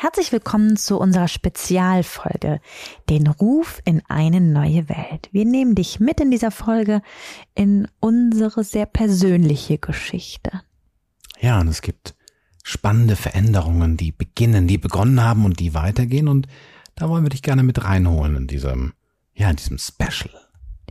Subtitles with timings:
[0.00, 2.60] Herzlich willkommen zu unserer Spezialfolge,
[3.10, 5.28] den Ruf in eine neue Welt.
[5.32, 7.02] Wir nehmen dich mit in dieser Folge
[7.56, 10.62] in unsere sehr persönliche Geschichte.
[11.40, 12.14] Ja, und es gibt
[12.62, 16.46] spannende Veränderungen, die beginnen, die begonnen haben und die weitergehen und
[16.94, 18.92] da wollen wir dich gerne mit reinholen in diesem,
[19.34, 20.30] ja, in diesem Special.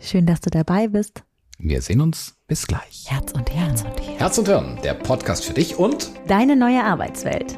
[0.02, 1.24] Schön, dass du dabei bist.
[1.58, 3.06] Wir sehen uns bis gleich.
[3.08, 4.18] Herz und Herz und Hirn.
[4.18, 7.58] Herz und Hirn, der Podcast für dich und Deine neue Arbeitswelt.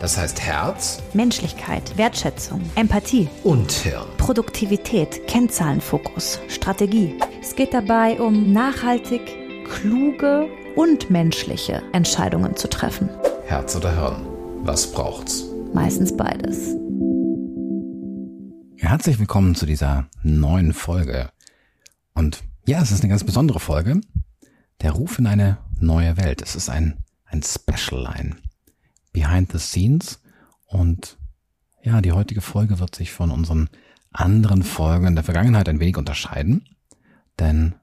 [0.00, 4.06] Das heißt Herz Menschlichkeit, Wertschätzung, Empathie, und Hirn.
[4.16, 7.18] Produktivität, Kennzahlenfokus, Strategie.
[7.40, 9.22] Es geht dabei um nachhaltig,
[9.64, 13.08] kluge und menschliche Entscheidungen zu treffen.
[13.46, 14.24] Herz oder Hirn?
[14.62, 15.44] Was braucht's?
[15.74, 16.76] Meistens beides.
[18.76, 21.30] Herzlich willkommen zu dieser neuen Folge.
[22.14, 24.00] Und ja, es ist eine ganz besondere Folge.
[24.80, 26.40] Der Ruf in eine neue Welt.
[26.40, 28.36] Es ist ein, ein Special, ein
[29.18, 30.20] Behind the Scenes.
[30.66, 31.18] Und
[31.82, 33.68] ja, die heutige Folge wird sich von unseren
[34.12, 36.68] anderen Folgen in der Vergangenheit ein wenig unterscheiden.
[37.40, 37.74] Denn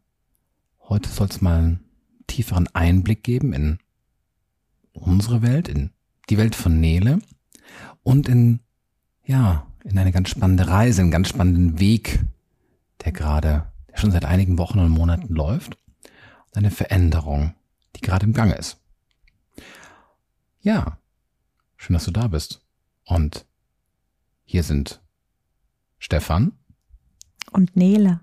[0.88, 1.80] heute soll es mal einen
[2.27, 3.80] tieferen Einblick geben in
[4.94, 5.92] unsere Welt, in
[6.30, 7.19] die Welt von Nele
[8.02, 8.61] und in,
[9.25, 12.23] ja, in eine ganz spannende Reise, einen ganz spannenden Weg,
[13.03, 15.77] der gerade, der schon seit einigen Wochen und Monaten läuft.
[16.45, 17.55] Und eine Veränderung,
[17.97, 18.77] die gerade im Gange ist.
[20.61, 20.97] Ja,
[21.86, 22.61] schön, dass du da bist.
[23.05, 23.45] Und
[24.44, 25.02] hier sind
[26.00, 26.53] Stefan.
[27.52, 28.22] Und Nele.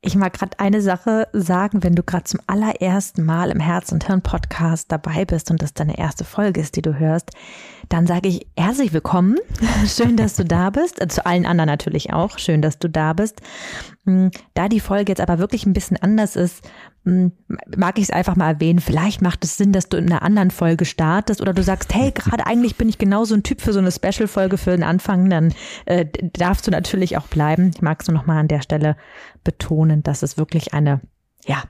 [0.00, 4.06] Ich mag gerade eine Sache sagen, wenn du gerade zum allerersten Mal im Herz und
[4.06, 7.32] Hirn Podcast dabei bist und das deine erste Folge ist, die du hörst,
[7.88, 9.36] dann sage ich herzlich willkommen.
[9.86, 11.00] Schön, dass du da bist.
[11.00, 12.38] Äh, Zu allen anderen natürlich auch.
[12.38, 13.40] Schön, dass du da bist.
[14.04, 16.62] Mm, Da die Folge jetzt aber wirklich ein bisschen anders ist,
[17.76, 18.80] mag ich es einfach mal erwähnen.
[18.80, 22.12] Vielleicht macht es Sinn, dass du in einer anderen Folge startest oder du sagst, hey,
[22.12, 25.30] gerade eigentlich bin ich genau so ein Typ für so eine Special-Folge für den Anfang.
[25.30, 25.54] Dann
[25.86, 27.70] äh, darfst du natürlich auch bleiben.
[27.74, 28.96] Ich mag es nur noch mal an der Stelle
[29.44, 31.00] betonen, dass es wirklich eine,
[31.46, 31.62] ja,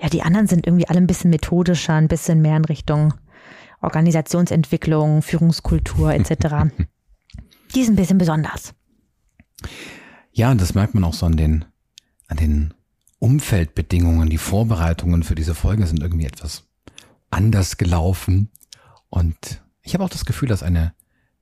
[0.00, 3.14] ja, die anderen sind irgendwie alle ein bisschen methodischer, ein bisschen mehr in Richtung
[3.82, 6.72] Organisationsentwicklung, Führungskultur etc.
[7.74, 8.74] die sind ein bisschen besonders.
[10.32, 11.64] Ja, und das merkt man auch so an den,
[12.28, 12.74] an den
[13.20, 14.28] Umfeldbedingungen.
[14.28, 16.64] Die Vorbereitungen für diese Folge sind irgendwie etwas
[17.30, 18.50] anders gelaufen.
[19.08, 20.94] Und ich habe auch das Gefühl, dass eine,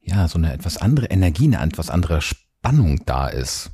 [0.03, 3.71] ja, so eine etwas andere Energie, eine etwas andere Spannung da ist.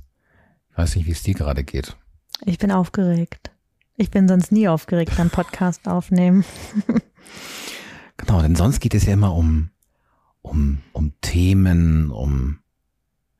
[0.71, 1.97] Ich weiß nicht, wie es dir gerade geht.
[2.45, 3.51] Ich bin aufgeregt.
[3.97, 6.45] Ich bin sonst nie aufgeregt beim Podcast aufnehmen.
[8.17, 9.71] Genau, denn sonst geht es ja immer um,
[10.43, 12.59] um, um Themen, um,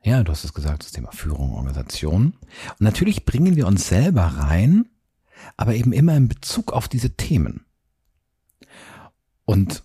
[0.04, 2.34] ja, du hast es gesagt, das Thema Führung, Organisation.
[2.70, 4.87] Und natürlich bringen wir uns selber rein,
[5.56, 7.65] aber eben immer in Bezug auf diese Themen.
[9.47, 9.82] Und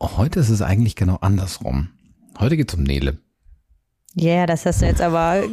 [0.00, 1.90] heute ist es eigentlich genau andersrum.
[2.38, 3.18] Heute geht es um Nele.
[4.14, 5.46] Ja, yeah, das hast du jetzt aber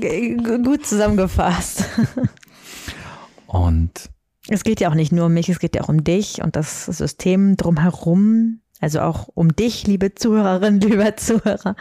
[0.63, 1.85] gut zusammengefasst.
[3.45, 4.09] Und
[4.47, 6.55] Es geht ja auch nicht nur um mich, es geht ja auch um dich und
[6.55, 8.61] das System drumherum.
[8.79, 11.75] Also auch um dich, liebe Zuhörerin, lieber Zuhörer.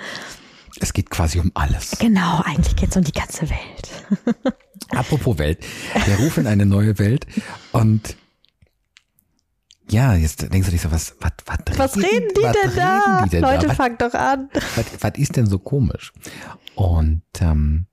[0.81, 1.93] Es geht quasi um alles.
[1.99, 4.27] Genau, eigentlich geht es um die ganze Welt.
[4.91, 5.59] Apropos Welt,
[6.07, 7.27] der Ruf in eine neue Welt.
[7.73, 8.17] Und
[9.91, 12.99] ja, jetzt denkst du dich so, was, was, was, Was reden die was denn da?
[12.99, 13.75] reden die denn Leute, da?
[13.75, 14.51] Fangt doch an.
[14.75, 16.13] was, was ist denn so komisch?
[16.75, 17.87] Und ähm,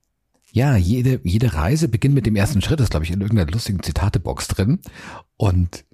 [0.52, 3.50] ja, jede, jede Reise beginnt mit dem ersten Schritt, das ist, glaube ich, in irgendeiner
[3.50, 4.80] lustigen Zitatebox drin.
[5.36, 5.84] Und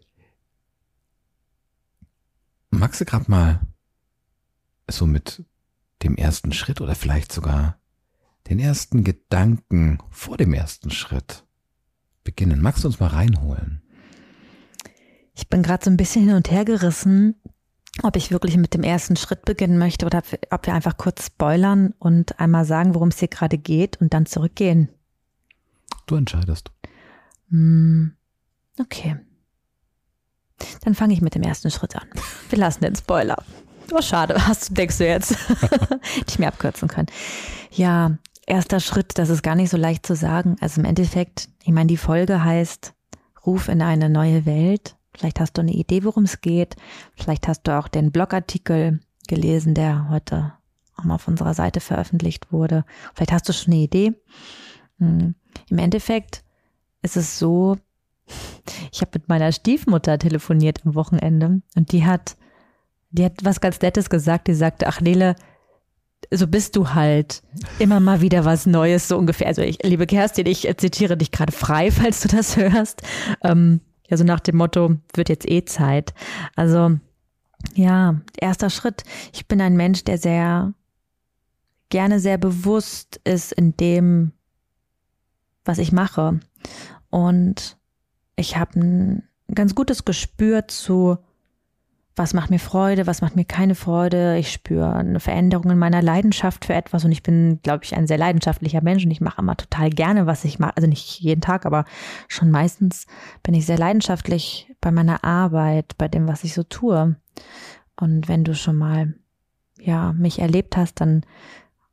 [2.70, 3.60] magst du gerade mal
[4.88, 5.44] so mit
[6.02, 7.78] dem ersten Schritt oder vielleicht sogar
[8.48, 11.44] den ersten Gedanken vor dem ersten Schritt
[12.24, 12.60] beginnen?
[12.60, 13.82] Magst du uns mal reinholen?
[15.34, 17.34] Ich bin gerade so ein bisschen hin und her gerissen,
[18.02, 21.94] ob ich wirklich mit dem ersten Schritt beginnen möchte oder ob wir einfach kurz spoilern
[21.98, 24.88] und einmal sagen, worum es hier gerade geht und dann zurückgehen.
[26.06, 26.70] Du entscheidest.
[27.50, 28.12] Hm,
[28.78, 29.16] okay.
[30.82, 32.08] Dann fange ich mit dem ersten Schritt an.
[32.48, 33.42] Wir lassen den Spoiler.
[33.92, 35.37] Oh, schade, hast, denkst du jetzt.
[36.27, 37.09] Ich mir abkürzen können.
[37.72, 38.16] Ja,
[38.47, 40.57] erster Schritt, das ist gar nicht so leicht zu sagen.
[40.60, 42.95] Also im Endeffekt, ich meine, die Folge heißt
[43.47, 44.97] Ruf in eine neue Welt.
[45.13, 46.77] Vielleicht hast du eine Idee, worum es geht.
[47.15, 50.53] Vielleicht hast du auch den Blogartikel gelesen, der heute
[50.97, 52.84] auch mal auf unserer Seite veröffentlicht wurde.
[53.15, 54.13] Vielleicht hast du schon eine Idee.
[54.98, 55.34] Hm.
[55.69, 56.45] Im Endeffekt
[57.03, 57.77] ist es so,
[58.92, 62.37] ich habe mit meiner Stiefmutter telefoniert am Wochenende und die hat,
[63.10, 64.48] die hat was ganz Nettes gesagt.
[64.48, 65.36] Die sagte, ach Nele,
[66.30, 67.42] so bist du halt.
[67.78, 69.48] Immer mal wieder was Neues, so ungefähr.
[69.48, 73.03] Also ich, liebe Kerstin, ich zitiere dich gerade frei, falls du das hörst.
[73.42, 73.80] Ähm,
[74.10, 76.15] also nach dem Motto, wird jetzt eh Zeit.
[76.57, 76.98] Also
[77.74, 79.04] ja, erster Schritt.
[79.33, 80.74] Ich bin ein Mensch, der sehr
[81.91, 84.33] gerne sehr bewusst ist in dem,
[85.65, 86.41] was ich mache.
[87.10, 87.77] Und
[88.36, 91.18] ich habe ein ganz gutes Gespür zu,
[92.20, 94.36] was macht mir Freude, was macht mir keine Freude.
[94.36, 98.06] Ich spüre eine Veränderung in meiner Leidenschaft für etwas und ich bin, glaube ich, ein
[98.06, 100.76] sehr leidenschaftlicher Mensch und ich mache immer total gerne, was ich mache.
[100.76, 101.86] Also nicht jeden Tag, aber
[102.28, 103.06] schon meistens
[103.42, 107.16] bin ich sehr leidenschaftlich bei meiner Arbeit, bei dem, was ich so tue.
[107.96, 109.14] Und wenn du schon mal,
[109.80, 111.22] ja, mich erlebt hast, dann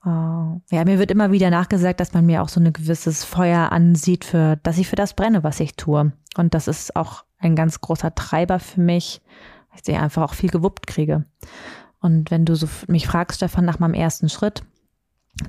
[0.03, 3.71] äh, ja, mir wird immer wieder nachgesagt, dass man mir auch so ein gewisses Feuer
[3.71, 6.12] ansieht, für, dass ich für das brenne, was ich tue.
[6.35, 9.21] Und das ist auch ein ganz großer Treiber für mich,
[9.77, 11.25] ich sehe einfach auch viel gewuppt kriege.
[12.00, 14.63] Und wenn du so mich fragst, Stefan, nach meinem ersten Schritt,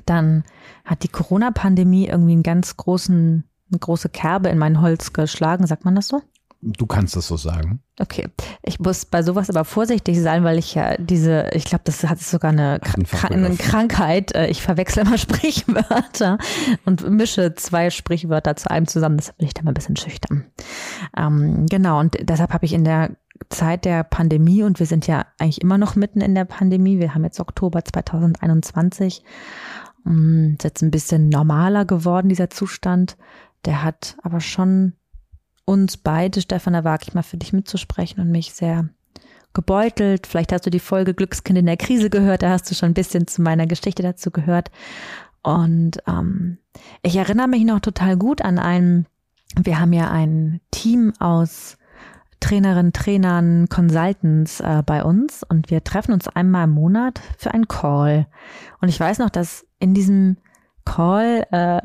[0.07, 0.45] dann
[0.85, 5.85] hat die Corona-Pandemie irgendwie einen ganz großen, eine große Kerbe in mein Holz geschlagen, sagt
[5.85, 6.23] man das so?
[6.61, 7.81] Du kannst das so sagen.
[8.01, 8.29] Okay.
[8.63, 12.19] Ich muss bei sowas aber vorsichtig sein, weil ich ja diese, ich glaube, das hat
[12.19, 14.35] sogar eine, Kr eine Krankheit.
[14.35, 16.39] Äh, ich verwechsel immer Sprichwörter
[16.85, 19.19] und mische zwei Sprichwörter zu einem zusammen.
[19.19, 20.47] Deshalb bin ich da mal ein bisschen schüchtern.
[21.17, 23.11] Ähm, genau, und deshalb habe ich in der
[23.49, 26.99] Zeit der Pandemie und wir sind ja eigentlich immer noch mitten in der Pandemie.
[26.99, 29.23] Wir haben jetzt Oktober 2021.
[30.05, 33.17] Mm, ist jetzt ein bisschen normaler geworden, dieser Zustand.
[33.65, 34.95] Der hat aber schon
[35.65, 38.89] uns beide, Stefan, da wage ich mal für dich mitzusprechen und mich sehr
[39.53, 40.27] gebeutelt.
[40.27, 42.95] Vielleicht hast du die Folge Glückskind in der Krise gehört, da hast du schon ein
[42.95, 44.71] bisschen zu meiner Geschichte dazu gehört.
[45.43, 46.59] Und ähm,
[47.03, 49.07] ich erinnere mich noch total gut an einen,
[49.57, 51.77] wir haben ja ein Team aus
[52.41, 57.69] Trainerinnen, Trainern, Consultants äh, bei uns und wir treffen uns einmal im Monat für einen
[57.69, 58.27] Call.
[58.81, 60.37] Und ich weiß noch, dass in diesem
[60.85, 61.81] Call äh,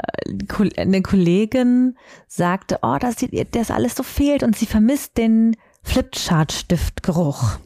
[0.80, 1.98] eine Kollegin
[2.28, 7.58] sagte, oh, sie, das alles so fehlt und sie vermisst den Flipchart-Stiftgeruch.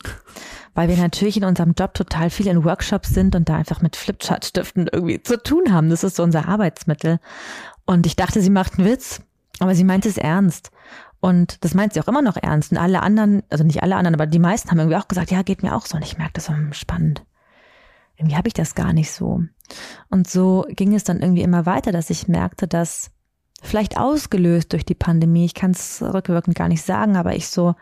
[0.74, 3.96] Weil wir natürlich in unserem Job total viel in Workshops sind und da einfach mit
[3.96, 5.90] Flipchart-Stiften irgendwie zu tun haben.
[5.90, 7.20] Das ist so unser Arbeitsmittel.
[7.86, 9.22] Und ich dachte, sie macht einen Witz,
[9.60, 10.72] aber sie meinte es ernst.
[11.20, 12.72] Und das meint sie auch immer noch ernst.
[12.72, 15.42] Und alle anderen, also nicht alle anderen, aber die meisten haben irgendwie auch gesagt, ja,
[15.42, 15.98] geht mir auch so.
[15.98, 17.24] Und ich merke das so spannend
[18.18, 19.44] irgendwie habe ich das gar nicht so.
[20.10, 23.12] Und so ging es dann irgendwie immer weiter, dass ich merkte, dass
[23.62, 27.76] vielleicht ausgelöst durch die Pandemie, ich kann es rückwirkend gar nicht sagen, aber ich so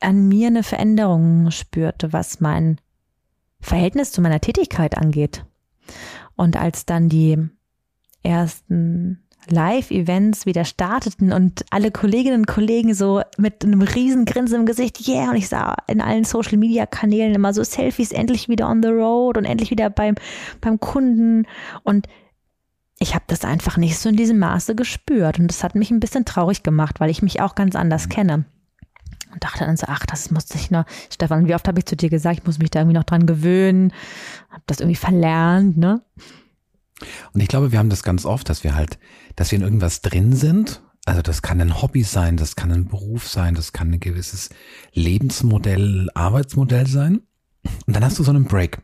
[0.00, 2.78] an mir eine Veränderung spürte, was mein
[3.60, 5.44] Verhältnis zu meiner Tätigkeit angeht.
[6.36, 7.38] Und als dann die
[8.22, 14.66] ersten Live-Events wieder starteten und alle Kolleginnen und Kollegen so mit einem riesen Grinsen im
[14.66, 18.88] Gesicht, yeah, und ich sah in allen Social-Media-Kanälen immer so Selfies, endlich wieder on the
[18.88, 20.14] road und endlich wieder beim,
[20.60, 21.46] beim Kunden
[21.82, 22.08] und
[22.98, 26.00] ich habe das einfach nicht so in diesem Maße gespürt und das hat mich ein
[26.00, 28.44] bisschen traurig gemacht, weil ich mich auch ganz anders kenne.
[29.32, 31.96] Und dachte dann so, ach, das muss ich noch, Stefan, wie oft habe ich zu
[31.96, 33.92] dir gesagt, ich muss mich da irgendwie noch dran gewöhnen,
[34.50, 36.02] habe das irgendwie verlernt, ne?
[37.32, 38.98] Und ich glaube, wir haben das ganz oft, dass wir halt,
[39.36, 40.82] dass wir in irgendwas drin sind.
[41.06, 44.50] Also das kann ein Hobby sein, das kann ein Beruf sein, das kann ein gewisses
[44.92, 47.20] Lebensmodell, Arbeitsmodell sein.
[47.86, 48.80] Und dann hast du so einen Break.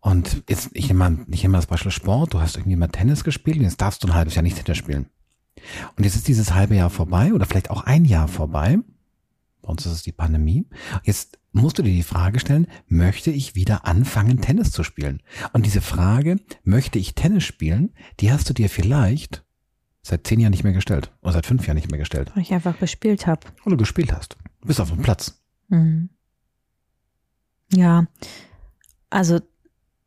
[0.00, 2.34] Und jetzt, ich nehme mal, ich nehme mal das Beispiel Sport.
[2.34, 4.78] Du hast irgendwie mal Tennis gespielt und jetzt darfst du ein halbes Jahr nicht Tennis
[4.78, 5.06] spielen.
[5.96, 8.78] Und jetzt ist dieses halbe Jahr vorbei oder vielleicht auch ein Jahr vorbei.
[9.68, 10.66] Bei uns ist es die Pandemie.
[11.02, 15.22] Jetzt musst du dir die Frage stellen, möchte ich wieder anfangen, Tennis zu spielen?
[15.52, 19.44] Und diese Frage, möchte ich Tennis spielen, die hast du dir vielleicht
[20.00, 22.30] seit zehn Jahren nicht mehr gestellt oder seit fünf Jahren nicht mehr gestellt.
[22.34, 23.46] Weil ich einfach gespielt habe.
[23.66, 24.38] Oder gespielt hast.
[24.62, 25.38] Du bist auf dem Platz.
[25.68, 26.08] Mhm.
[27.70, 28.06] Ja,
[29.10, 29.38] also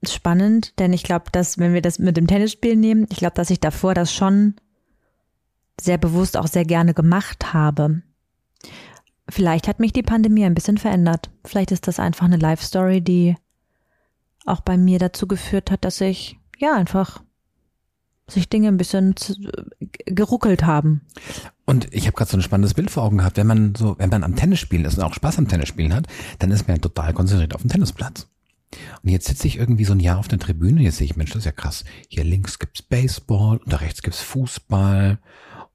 [0.01, 3.51] spannend, denn ich glaube, dass wenn wir das mit dem Tennisspielen nehmen, ich glaube, dass
[3.51, 4.56] ich davor das schon
[5.80, 8.01] sehr bewusst auch sehr gerne gemacht habe.
[9.30, 11.30] Vielleicht hat mich die Pandemie ein bisschen verändert.
[11.46, 13.36] Vielleicht ist das einfach eine Life Story, die
[14.46, 17.22] auch bei mir dazu geführt hat, dass ich ja einfach
[18.28, 19.16] sich Dinge ein bisschen
[20.06, 21.01] geruckelt haben.
[21.66, 24.10] Und ich habe gerade so ein spannendes Bild vor Augen gehabt, wenn man so, wenn
[24.10, 26.08] man am Tennisspielen ist und auch Spaß am Tennisspielen hat,
[26.40, 28.28] dann ist man total konzentriert auf dem Tennisplatz.
[29.04, 31.32] Und jetzt sitze ich irgendwie so ein Jahr auf der Tribüne, jetzt sehe ich, Mensch,
[31.32, 31.84] das ist ja krass.
[32.08, 35.20] Hier links gibt's Baseball und da rechts gibt's Fußball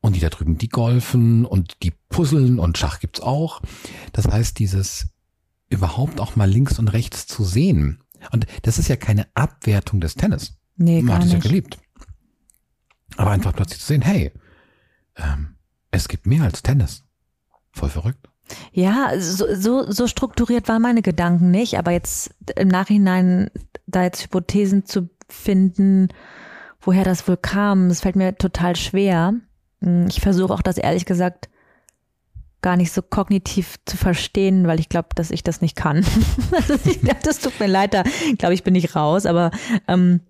[0.01, 3.61] und die da drüben, die golfen und die puzzeln und Schach gibt's auch.
[4.13, 5.09] Das heißt, dieses
[5.69, 8.03] überhaupt auch mal links und rechts zu sehen.
[8.33, 10.57] Und das ist ja keine Abwertung des Tennis.
[10.77, 11.79] Nee, Man gar hat es ja geliebt.
[13.17, 14.33] Aber einfach plötzlich zu sehen, hey,
[15.17, 15.57] ähm,
[15.91, 17.05] es gibt mehr als Tennis.
[17.73, 18.29] Voll verrückt.
[18.73, 23.51] Ja, so, so, so strukturiert waren meine Gedanken nicht, aber jetzt im Nachhinein
[23.87, 26.09] da jetzt Hypothesen zu finden,
[26.81, 29.35] woher das wohl kam, das fällt mir total schwer.
[29.81, 31.49] Hm, ich versuche auch das ehrlich gesagt
[32.63, 36.05] gar nicht so kognitiv zu verstehen, weil ich glaube, dass ich das nicht kann.
[37.23, 38.03] das tut mir leid, da
[38.39, 39.51] glaube ich bin ich raus, aber
[39.87, 40.21] ähm,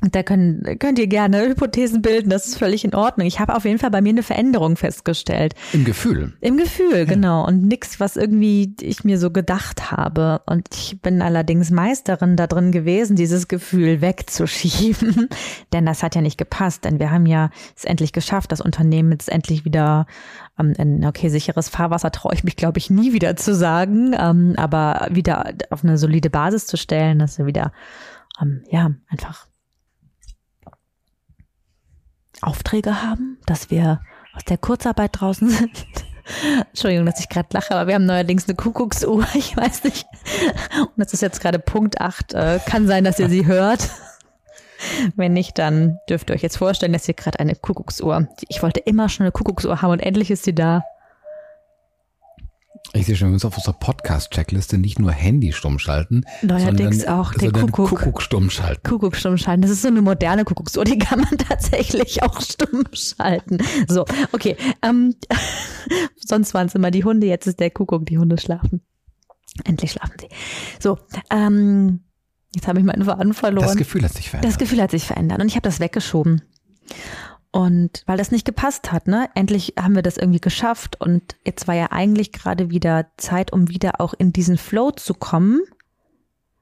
[0.00, 3.26] da können, könnt ihr gerne Hypothesen bilden, das ist völlig in Ordnung.
[3.26, 5.54] Ich habe auf jeden Fall bei mir eine Veränderung festgestellt.
[5.72, 6.34] Im Gefühl.
[6.40, 7.04] Im Gefühl, ja.
[7.04, 7.46] genau.
[7.46, 10.42] Und nichts, was irgendwie ich mir so gedacht habe.
[10.46, 15.28] Und ich bin allerdings Meisterin da drin gewesen, dieses Gefühl wegzuschieben.
[15.72, 19.12] denn das hat ja nicht gepasst, denn wir haben ja es endlich geschafft, das Unternehmen
[19.12, 20.06] jetzt endlich wieder
[20.58, 24.54] ähm, in, okay, sicheres Fahrwasser traue ich mich, glaube ich, nie wieder zu sagen, ähm,
[24.56, 27.72] aber wieder auf eine solide Basis zu stellen, dass wir wieder,
[28.42, 29.46] ähm, ja, einfach
[32.46, 34.00] Aufträge haben, dass wir
[34.34, 35.86] aus der Kurzarbeit draußen sind.
[36.70, 39.26] Entschuldigung, dass ich gerade lache, aber wir haben neuerdings eine Kuckucksuhr.
[39.34, 40.06] Ich weiß nicht.
[40.78, 42.34] Und das ist jetzt gerade Punkt 8.
[42.34, 43.90] Äh, kann sein, dass ihr sie hört.
[45.16, 48.28] Wenn nicht, dann dürft ihr euch jetzt vorstellen, dass ihr gerade eine Kuckucksuhr.
[48.48, 50.82] Ich wollte immer schon eine Kuckucksuhr haben und endlich ist sie da.
[52.92, 57.18] Ich sehe schon, wir müssen auf unserer Podcast-Checkliste nicht nur Handy stumm schalten, Neuerdings sondern,
[57.18, 57.88] auch den Kuckuck.
[57.88, 58.88] Kuckuck stumm schalten.
[58.88, 59.62] Kuckuck stumm schalten.
[59.62, 63.58] Das ist so eine moderne Kuckucksuhr, die kann man tatsächlich auch stumm schalten.
[63.88, 64.56] So, okay.
[64.82, 65.14] Ähm,
[66.16, 68.82] sonst waren es immer die Hunde, jetzt ist der Kuckuck, die Hunde schlafen.
[69.64, 70.28] Endlich schlafen sie.
[70.80, 70.98] So,
[71.30, 72.00] ähm,
[72.54, 73.66] jetzt habe ich meinen Faden verloren.
[73.66, 74.52] Das Gefühl hat sich verändert.
[74.52, 76.42] Das Gefühl hat sich verändert und ich habe das weggeschoben.
[77.54, 81.68] Und weil das nicht gepasst hat, ne, endlich haben wir das irgendwie geschafft und jetzt
[81.68, 85.60] war ja eigentlich gerade wieder Zeit, um wieder auch in diesen Flow zu kommen,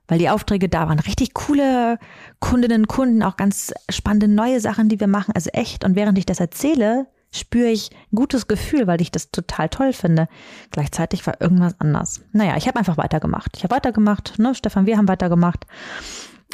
[0.06, 0.98] weil die Aufträge da waren.
[0.98, 1.98] Richtig coole
[2.40, 5.82] Kundinnen und Kunden, auch ganz spannende neue Sachen, die wir machen, also echt.
[5.82, 9.94] Und während ich das erzähle, spüre ich ein gutes Gefühl, weil ich das total toll
[9.94, 10.28] finde.
[10.72, 12.20] Gleichzeitig war irgendwas anders.
[12.32, 13.56] Naja, ich habe einfach weitergemacht.
[13.56, 15.64] Ich habe weitergemacht, ne, Stefan, wir haben weitergemacht.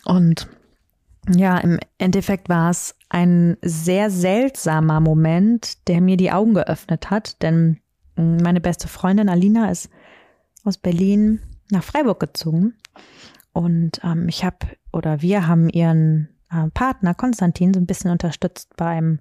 [0.04, 0.46] Und
[1.28, 7.42] ja, im Endeffekt war es ein sehr seltsamer Moment, der mir die Augen geöffnet hat,
[7.42, 7.78] denn
[8.16, 9.90] hm, meine beste Freundin Alina ist
[10.64, 12.74] aus Berlin nach Freiburg gezogen
[13.52, 14.58] und ähm, ich habe
[14.92, 19.20] oder wir haben ihren äh, Partner Konstantin so ein bisschen unterstützt beim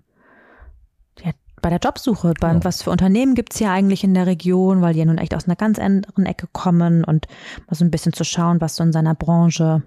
[1.24, 2.64] ja, bei der Jobsuche, beim, ja.
[2.64, 5.46] was für Unternehmen gibt's hier eigentlich in der Region, weil die ja nun echt aus
[5.46, 7.28] einer ganz anderen Ecke kommen und
[7.68, 9.82] mal so ein bisschen zu schauen, was so in seiner Branche,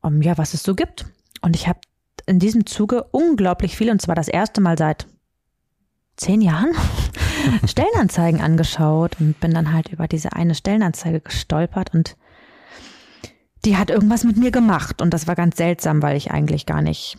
[0.00, 1.06] um, ja, was es so gibt.
[1.42, 1.78] Und ich habe
[2.26, 5.06] in diesem Zuge unglaublich viel, und zwar das erste Mal seit
[6.16, 6.72] zehn Jahren,
[7.66, 12.16] Stellenanzeigen angeschaut und bin dann halt über diese eine Stellenanzeige gestolpert und
[13.64, 16.82] die hat irgendwas mit mir gemacht und das war ganz seltsam, weil ich eigentlich gar
[16.82, 17.18] nicht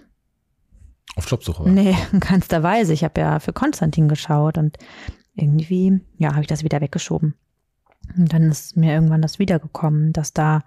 [1.15, 1.71] auf Jobsuche war.
[1.71, 2.93] Nee, in keinster Weise.
[2.93, 4.77] Ich habe ja für Konstantin geschaut und
[5.35, 7.33] irgendwie, ja, habe ich das wieder weggeschoben.
[8.15, 10.63] Und dann ist mir irgendwann das wiedergekommen, dass da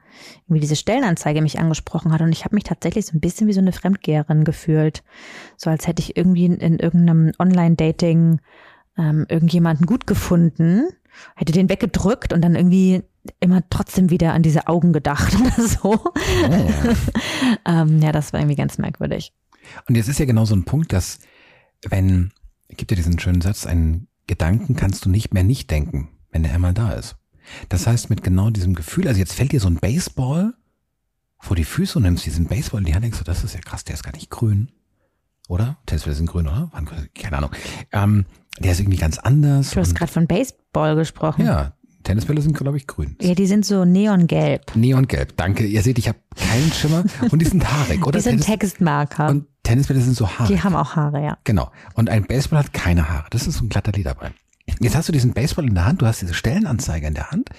[0.46, 2.20] irgendwie diese Stellenanzeige mich angesprochen hat.
[2.20, 5.02] Und ich habe mich tatsächlich so ein bisschen wie so eine Fremdgeherin gefühlt.
[5.56, 8.40] So als hätte ich irgendwie in, in irgendeinem Online-Dating
[8.98, 10.88] ähm, irgendjemanden gut gefunden,
[11.36, 13.02] hätte den weggedrückt und dann irgendwie
[13.38, 15.94] immer trotzdem wieder an diese Augen gedacht oder so.
[15.94, 16.12] Oh.
[17.66, 19.32] ähm, ja, das war irgendwie ganz merkwürdig.
[19.88, 21.20] Und jetzt ist ja genau so ein Punkt, dass
[21.88, 22.32] wenn,
[22.68, 26.54] gibt ja diesen schönen Satz, einen Gedanken kannst du nicht mehr nicht denken, wenn er
[26.54, 27.16] einmal da ist.
[27.68, 30.54] Das heißt, mit genau diesem Gefühl, also jetzt fällt dir so ein Baseball
[31.38, 33.60] vor die Füße und nimmst diesen Baseball in die Hand denkst du, das ist ja
[33.60, 34.70] krass, der ist gar nicht grün.
[35.48, 35.78] Oder?
[35.86, 36.70] Tennisbälle sind grün, oder?
[37.14, 37.50] Keine Ahnung.
[37.92, 38.24] Ähm,
[38.60, 39.70] der ist irgendwie ganz anders.
[39.70, 41.44] Du hast gerade von Baseball gesprochen.
[41.44, 41.72] Ja,
[42.04, 43.16] Tennisbälle sind, glaube ich, grün.
[43.20, 44.74] Ja, die sind so neongelb.
[44.74, 45.66] Neongelb, danke.
[45.66, 47.04] Ihr seht, ich habe keinen Schimmer.
[47.30, 48.18] Und die sind haarig, oder?
[48.18, 49.28] Die sind Tennis Textmarker.
[49.28, 50.56] Und Tennisbälle sind so haarig.
[50.56, 51.38] Die haben auch Haare, ja.
[51.44, 51.70] Genau.
[51.94, 53.26] Und ein Baseball hat keine Haare.
[53.30, 54.32] Das ist so ein glatter Lederball.
[54.78, 57.50] Jetzt hast du diesen Baseball in der Hand, du hast diese Stellenanzeige in der Hand.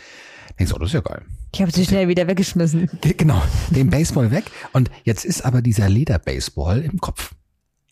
[0.60, 1.24] Denkst oh, das ist ja geil.
[1.53, 2.89] Ich habe sie schnell wieder weggeschmissen.
[3.18, 4.46] Genau, den Baseball weg.
[4.74, 7.34] Und jetzt ist aber dieser Lederbaseball im Kopf.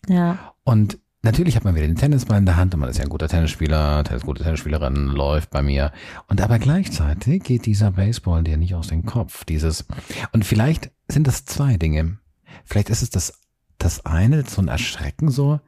[0.08, 0.54] Ja.
[0.64, 3.10] Und natürlich hat man wieder den Tennisball in der Hand und man ist ja ein
[3.10, 5.92] guter Tennisspieler, Tennis, gute Tennisspielerin, läuft bei mir.
[6.28, 9.44] Und aber gleichzeitig geht dieser Baseball dir nicht aus dem Kopf.
[9.44, 9.84] Dieses,
[10.32, 12.18] und vielleicht sind das zwei Dinge.
[12.64, 13.40] Vielleicht ist es das,
[13.78, 15.60] das eine, so ein Erschrecken so,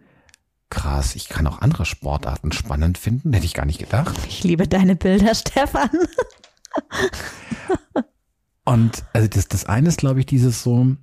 [0.73, 4.19] krass, ich kann auch andere Sportarten spannend finden, hätte ich gar nicht gedacht.
[4.27, 5.91] Ich liebe deine Bilder, Stefan.
[8.65, 10.97] Und also das, das eine ist, glaube ich, dieses so,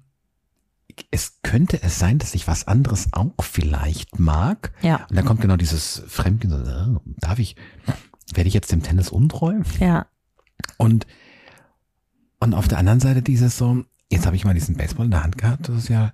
[1.12, 4.72] es könnte es sein, dass ich was anderes auch vielleicht mag.
[4.82, 5.06] Ja.
[5.08, 7.56] Und dann kommt genau dieses Fremdgehen, so, äh, darf ich,
[8.34, 9.60] werde ich jetzt dem Tennis untreu?
[9.80, 10.08] Ja.
[10.78, 11.06] Und,
[12.40, 15.24] und auf der anderen Seite dieses so, jetzt habe ich mal diesen Baseball in der
[15.24, 16.12] Hand gehabt, das ist ja,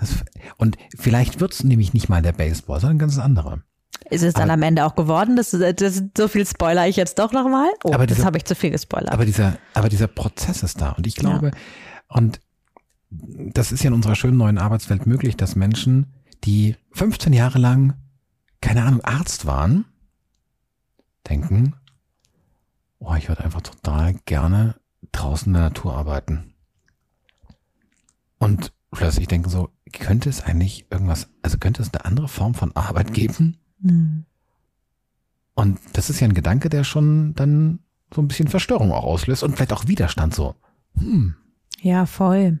[0.00, 0.24] das,
[0.58, 3.62] und vielleicht wird's nämlich nicht mal der Baseball, sondern ein ganz anderer.
[4.10, 5.36] Ist es dann Aber- am Ende auch geworden?
[5.36, 7.68] Das, das, so viel spoiler ich jetzt doch nochmal?
[7.84, 9.12] Oh, Aber das dieser- habe ich zu viel gespoilert.
[9.12, 10.90] Aber dieser, aber dieser Prozess ist da.
[10.92, 11.50] Und ich glaube,
[12.08, 12.40] und
[13.10, 16.12] das ist ja in unserer schönen neuen Arbeitswelt möglich, dass Menschen,
[16.44, 17.94] die 15 Jahre lang,
[18.60, 19.86] keine Ahnung, Arzt waren,
[21.28, 21.74] denken,
[22.98, 24.76] oh, ich würde einfach total gerne
[25.12, 26.54] draußen in der Natur arbeiten.
[28.38, 32.74] Und plötzlich denken so, könnte es eigentlich irgendwas, also könnte es eine andere Form von
[32.74, 33.56] Arbeit geben?
[33.82, 34.24] Hm.
[35.54, 37.80] Und das ist ja ein Gedanke, der schon dann
[38.14, 40.54] so ein bisschen Verstörung auch auslöst und vielleicht auch Widerstand so.
[40.98, 41.34] Hm,
[41.80, 42.60] Ja, voll.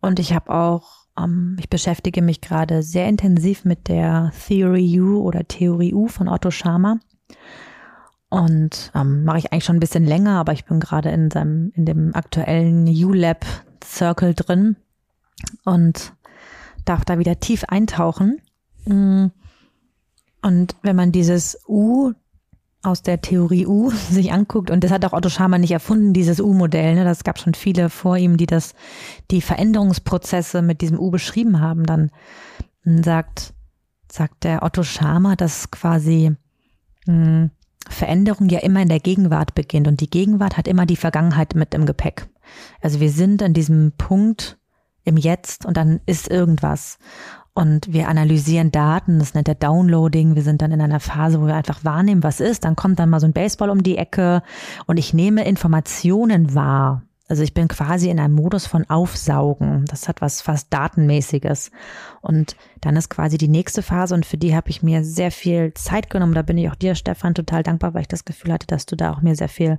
[0.00, 5.20] Und ich habe auch, ähm, ich beschäftige mich gerade sehr intensiv mit der Theory U
[5.22, 6.98] oder Theorie U von Otto Schama.
[8.28, 11.72] Und ähm, mache ich eigentlich schon ein bisschen länger, aber ich bin gerade in seinem,
[11.74, 13.46] in dem aktuellen U-Lab
[13.82, 14.76] Circle drin
[15.64, 16.14] und
[16.84, 18.40] darf da wieder tief eintauchen.
[18.86, 19.26] Mm.
[20.42, 22.12] Und wenn man dieses U
[22.82, 26.40] aus der Theorie U sich anguckt, und das hat auch Otto Schama nicht erfunden, dieses
[26.40, 27.04] U-Modell, ne?
[27.04, 28.74] das gab schon viele vor ihm, die das,
[29.30, 32.10] die Veränderungsprozesse mit diesem U beschrieben haben, dann
[32.84, 33.54] sagt,
[34.10, 36.36] sagt der Otto Schama, dass quasi
[37.06, 37.50] mh,
[37.88, 41.74] Veränderung ja immer in der Gegenwart beginnt und die Gegenwart hat immer die Vergangenheit mit
[41.74, 42.28] im Gepäck.
[42.80, 44.58] Also wir sind an diesem Punkt
[45.04, 46.98] im Jetzt und dann ist irgendwas.
[47.56, 50.34] Und wir analysieren Daten, das nennt er Downloading.
[50.34, 52.64] Wir sind dann in einer Phase, wo wir einfach wahrnehmen, was ist.
[52.64, 54.42] Dann kommt dann mal so ein Baseball um die Ecke
[54.86, 57.02] und ich nehme Informationen wahr.
[57.28, 59.84] Also ich bin quasi in einem Modus von Aufsaugen.
[59.86, 61.70] Das hat was fast Datenmäßiges.
[62.20, 65.72] Und dann ist quasi die nächste Phase und für die habe ich mir sehr viel
[65.74, 66.34] Zeit genommen.
[66.34, 68.96] Da bin ich auch dir, Stefan, total dankbar, weil ich das Gefühl hatte, dass du
[68.96, 69.78] da auch mir sehr viel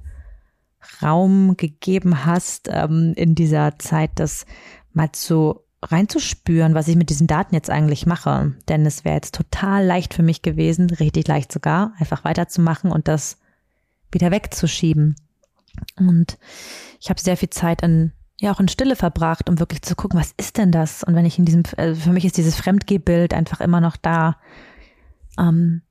[1.03, 4.45] Raum gegeben hast, ähm, in dieser Zeit das
[4.95, 8.53] mal zu reinzuspüren, was ich mit diesen Daten jetzt eigentlich mache.
[8.67, 13.07] Denn es wäre jetzt total leicht für mich gewesen, richtig leicht sogar, einfach weiterzumachen und
[13.07, 13.37] das
[14.11, 15.15] wieder wegzuschieben.
[15.97, 16.37] Und
[16.99, 20.19] ich habe sehr viel Zeit in, ja, auch in Stille verbracht, um wirklich zu gucken,
[20.19, 21.03] was ist denn das?
[21.03, 24.37] Und wenn ich in diesem, also für mich ist dieses Fremdgehbild einfach immer noch da,
[25.37, 25.81] ähm,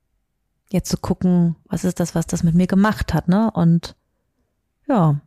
[0.71, 3.51] jetzt zu gucken, was ist das, was das mit mir gemacht hat, ne?
[3.51, 3.95] Und
[4.87, 5.21] ja.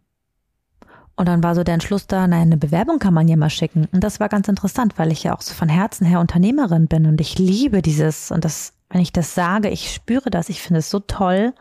[1.18, 3.88] Und dann war so der Entschluss da, naja, eine Bewerbung kann man ja mal schicken.
[3.90, 7.07] Und das war ganz interessant, weil ich ja auch so von Herzen her Unternehmerin bin
[7.07, 10.78] und ich liebe dieses, und das, wenn ich das sage, ich spüre das, ich finde
[10.78, 11.54] es so toll,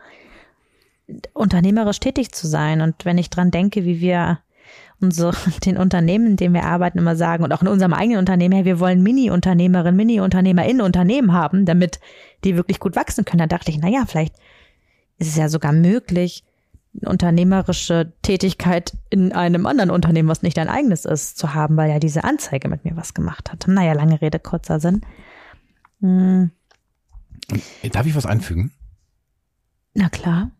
[1.32, 2.80] unternehmerisch tätig zu sein.
[2.80, 4.38] Und wenn ich dran denke, wie wir
[5.00, 5.32] unsere,
[5.64, 8.64] den Unternehmen, in denen wir arbeiten, immer sagen und auch in unserem eigenen Unternehmen, hey,
[8.64, 11.98] wir wollen Mini-Unternehmerinnen, Mini-Unternehmer in Unternehmen haben, damit
[12.44, 13.40] die wirklich gut wachsen können.
[13.40, 14.36] Da dachte ich, na ja, vielleicht
[15.18, 16.44] ist es ja sogar möglich,
[17.04, 21.98] unternehmerische Tätigkeit in einem anderen Unternehmen, was nicht dein eigenes ist, zu haben, weil ja
[21.98, 23.66] diese Anzeige mit mir was gemacht hat.
[23.68, 25.02] Naja, lange Rede, kurzer Sinn.
[26.00, 26.50] Hm,
[27.92, 28.72] Darf ich was einfügen?
[29.94, 30.50] na klar.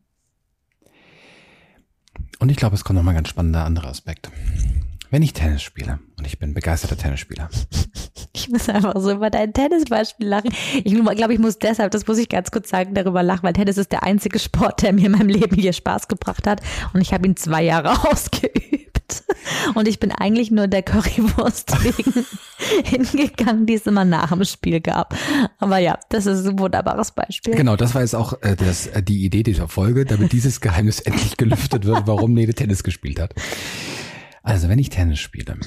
[2.40, 4.30] Und ich glaube, es kommt noch mal ein ganz spannender anderer Aspekt.
[5.10, 7.48] Wenn ich Tennis spiele, und ich bin begeisterter Tennisspieler,
[8.32, 10.50] Ich muss einfach so über dein Tennisbeispiel lachen.
[10.84, 13.78] Ich glaube, ich muss deshalb, das muss ich ganz kurz sagen, darüber lachen, weil Tennis
[13.78, 16.60] ist der einzige Sport, der mir in meinem Leben hier Spaß gebracht hat.
[16.94, 19.24] Und ich habe ihn zwei Jahre ausgeübt.
[19.74, 22.26] Und ich bin eigentlich nur der Currywurst wegen
[22.84, 25.14] hingegangen, die es immer nach dem Spiel gab.
[25.58, 27.54] Aber ja, das ist ein wunderbares Beispiel.
[27.54, 31.00] Genau, das war jetzt auch äh, das, äh, die Idee dieser Folge, damit dieses Geheimnis
[31.00, 33.34] endlich gelüftet wird, warum Nede Tennis gespielt hat.
[34.42, 35.58] Also, wenn ich Tennis spiele,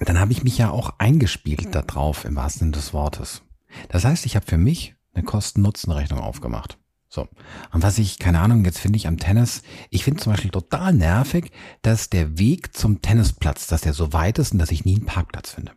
[0.00, 3.42] dann habe ich mich ja auch eingespielt da drauf, im wahrsten Sinne des Wortes.
[3.88, 6.78] Das heißt, ich habe für mich eine Kosten-Nutzen-Rechnung aufgemacht.
[7.08, 7.28] So.
[7.72, 10.92] Und was ich, keine Ahnung, jetzt finde ich am Tennis, ich finde zum Beispiel total
[10.92, 11.50] nervig,
[11.82, 15.06] dass der Weg zum Tennisplatz, dass der so weit ist und dass ich nie einen
[15.06, 15.72] Parkplatz finde.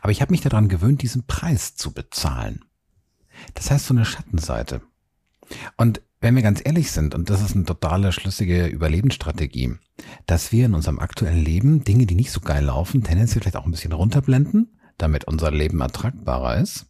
[0.00, 2.64] Aber ich habe mich daran gewöhnt, diesen Preis zu bezahlen.
[3.54, 4.82] Das heißt so eine Schattenseite.
[5.76, 9.76] Und wenn wir ganz ehrlich sind, und das ist eine totale schlüssige Überlebensstrategie,
[10.26, 13.64] dass wir in unserem aktuellen Leben Dinge, die nicht so geil laufen, tendenziell vielleicht auch
[13.64, 16.86] ein bisschen runterblenden, damit unser Leben ertragbarer ist.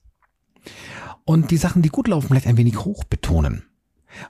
[1.24, 3.64] Und die Sachen, die gut laufen, vielleicht ein wenig hoch betonen.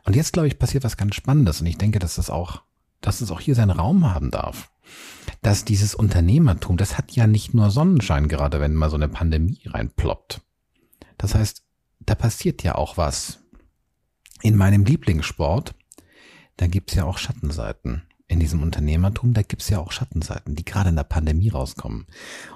[0.05, 1.61] Und jetzt, glaube ich, passiert was ganz Spannendes.
[1.61, 2.63] Und ich denke, dass das auch,
[3.01, 4.71] dass es auch hier seinen Raum haben darf.
[5.41, 9.63] Dass dieses Unternehmertum, das hat ja nicht nur Sonnenschein, gerade wenn mal so eine Pandemie
[9.65, 10.43] reinploppt.
[11.17, 11.65] Das heißt,
[12.01, 13.40] da passiert ja auch was.
[14.43, 15.75] In meinem Lieblingssport,
[16.57, 18.03] da gibt's ja auch Schattenseiten.
[18.29, 22.07] In diesem Unternehmertum, da gibt's ja auch Schattenseiten, die gerade in der Pandemie rauskommen.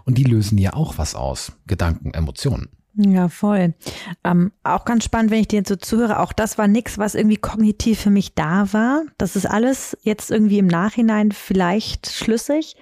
[0.04, 1.52] Und die lösen ja auch was aus.
[1.66, 2.68] Gedanken, Emotionen.
[2.96, 3.74] Ja, voll.
[4.22, 6.20] Ähm, auch ganz spannend, wenn ich dir jetzt so zuhöre.
[6.20, 9.02] Auch das war nix, was irgendwie kognitiv für mich da war.
[9.18, 12.76] Das ist alles jetzt irgendwie im Nachhinein vielleicht schlüssig,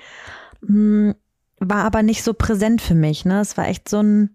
[0.65, 1.15] hm,
[1.59, 3.25] war aber nicht so präsent für mich.
[3.25, 3.41] Ne?
[3.41, 4.31] Es war echt so ein,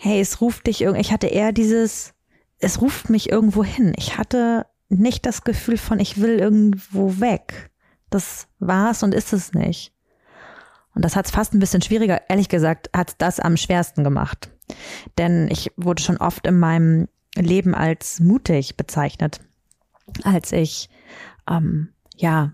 [0.00, 2.14] hey, es ruft dich irgendwie, ich hatte eher dieses,
[2.58, 3.92] es ruft mich irgendwo hin.
[3.96, 7.70] Ich hatte nicht das Gefühl von, ich will irgendwo weg.
[8.10, 9.92] Das war's und ist es nicht.
[10.94, 14.50] Und das hat es fast ein bisschen schwieriger, ehrlich gesagt, hat das am schwersten gemacht.
[15.18, 19.40] Denn ich wurde schon oft in meinem Leben als mutig bezeichnet,
[20.24, 20.88] als ich
[21.48, 22.52] ähm, ja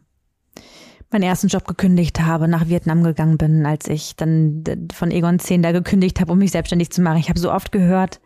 [1.10, 5.62] meinen ersten Job gekündigt habe, nach Vietnam gegangen bin, als ich dann von Egon 10
[5.62, 7.18] da gekündigt habe, um mich selbstständig zu machen.
[7.18, 8.20] Ich habe so oft gehört,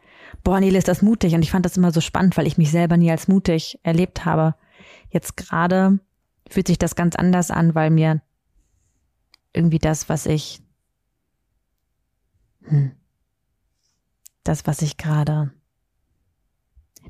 [0.47, 1.35] boah, Nele, ist das mutig.
[1.35, 4.25] Und ich fand das immer so spannend, weil ich mich selber nie als mutig erlebt
[4.25, 4.55] habe.
[5.11, 5.99] Jetzt gerade
[6.49, 8.23] fühlt sich das ganz anders an, weil mir
[9.53, 10.63] irgendwie das, was ich,
[12.63, 12.93] hm,
[14.45, 15.53] das, was ich gerade,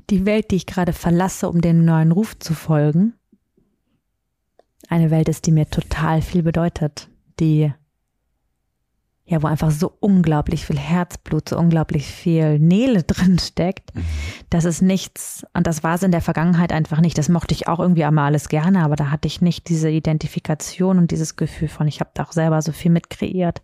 [0.09, 3.13] die Welt, die ich gerade verlasse, um dem neuen Ruf zu folgen,
[4.89, 7.07] eine Welt ist, die mir total viel bedeutet,
[7.39, 7.71] die
[9.29, 13.93] ja, wo einfach so unglaublich viel Herzblut, so unglaublich viel Nele drin steckt.
[13.93, 14.05] Mhm.
[14.49, 17.17] Das ist nichts, und das war es in der Vergangenheit einfach nicht.
[17.17, 20.97] Das mochte ich auch irgendwie einmal alles gerne, aber da hatte ich nicht diese Identifikation
[20.97, 23.61] und dieses Gefühl von, ich habe da auch selber so viel mit kreiert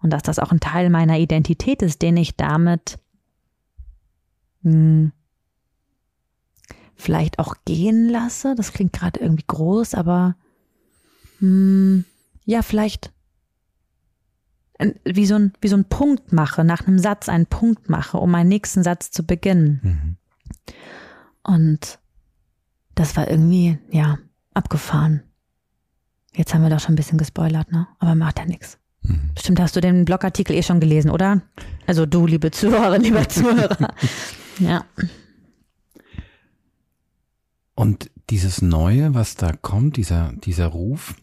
[0.00, 2.98] und dass das auch ein Teil meiner Identität ist, den ich damit
[4.62, 5.12] mh, hm,
[6.94, 8.54] vielleicht auch gehen lasse.
[8.56, 10.36] Das klingt gerade irgendwie groß, aber
[11.40, 12.04] mh, hm,
[12.46, 13.12] ja, vielleicht
[15.04, 18.30] wie so ein, wie so ein Punkt mache, nach einem Satz einen Punkt mache, um
[18.30, 19.80] meinen nächsten Satz zu beginnen.
[19.82, 20.16] Mhm.
[21.42, 21.98] Und
[22.94, 24.18] das war irgendwie, ja,
[24.54, 25.22] abgefahren.
[26.34, 27.86] Jetzt haben wir doch schon ein bisschen gespoilert, ne?
[27.98, 28.78] Aber macht ja nichts.
[29.02, 29.30] Mhm.
[29.34, 31.42] Bestimmt hast du den Blogartikel eh schon gelesen, oder?
[31.86, 33.94] Also du, liebe Zuhörerin, lieber Zuhörer.
[34.58, 34.84] ja.
[37.74, 41.14] Und dieses Neue, was da kommt, dieser, dieser Ruf,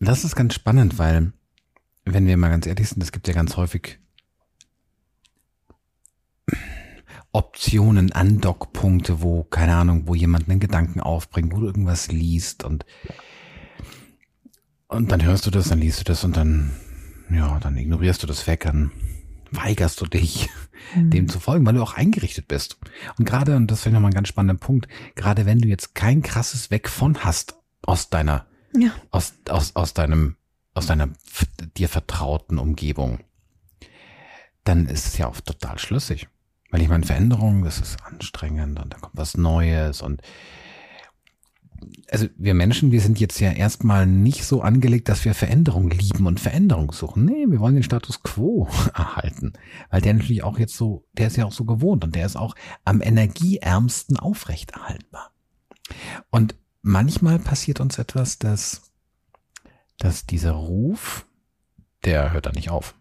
[0.00, 1.32] das ist ganz spannend, weil
[2.12, 3.98] wenn wir mal ganz ehrlich sind, es gibt ja ganz häufig
[7.32, 12.86] Optionen, Andockpunkte, wo, keine Ahnung, wo jemand einen Gedanken aufbringt, wo du irgendwas liest und,
[14.88, 16.72] und dann hörst du das, dann liest du das und dann,
[17.30, 18.90] ja, dann ignorierst du das weg, dann
[19.50, 20.48] weigerst du dich,
[20.94, 21.10] mhm.
[21.10, 22.78] dem zu folgen, weil du auch eingerichtet bist.
[23.18, 25.94] Und gerade, und das finde ich nochmal einen ganz spannenden Punkt, gerade wenn du jetzt
[25.94, 28.90] kein krasses Weg von hast aus deiner, ja.
[29.10, 30.37] aus, aus, aus deinem
[30.78, 31.10] aus deiner
[31.76, 33.20] dir vertrauten Umgebung,
[34.64, 36.28] dann ist es ja auch total schlüssig.
[36.70, 40.22] Weil ich meine, Veränderung, das ist anstrengend und da kommt was Neues und
[42.10, 46.26] also wir Menschen, wir sind jetzt ja erstmal nicht so angelegt, dass wir Veränderung lieben
[46.26, 47.24] und Veränderung suchen.
[47.24, 49.52] Nee, wir wollen den Status quo erhalten.
[49.90, 52.36] Weil der natürlich auch jetzt so, der ist ja auch so gewohnt und der ist
[52.36, 55.32] auch am energieärmsten aufrechterhaltbar.
[56.30, 58.87] Und manchmal passiert uns etwas, das
[59.98, 61.26] dass dieser Ruf,
[62.04, 62.94] der hört da nicht auf.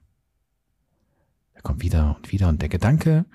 [1.53, 3.25] Der kommt wieder und wieder und der Gedanke,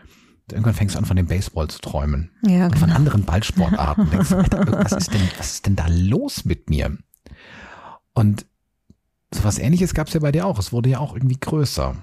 [0.51, 2.31] irgendwann fängst du an, von dem Baseball zu träumen.
[2.43, 2.97] Ja, und von genau.
[2.97, 4.11] anderen Ballsportarten.
[4.11, 6.97] denkst, Alter, was ist denn, was ist denn da los mit mir?
[8.15, 8.47] Und
[9.33, 10.59] sowas ähnliches gab es ja bei dir auch.
[10.59, 11.97] Es wurde ja auch irgendwie größer.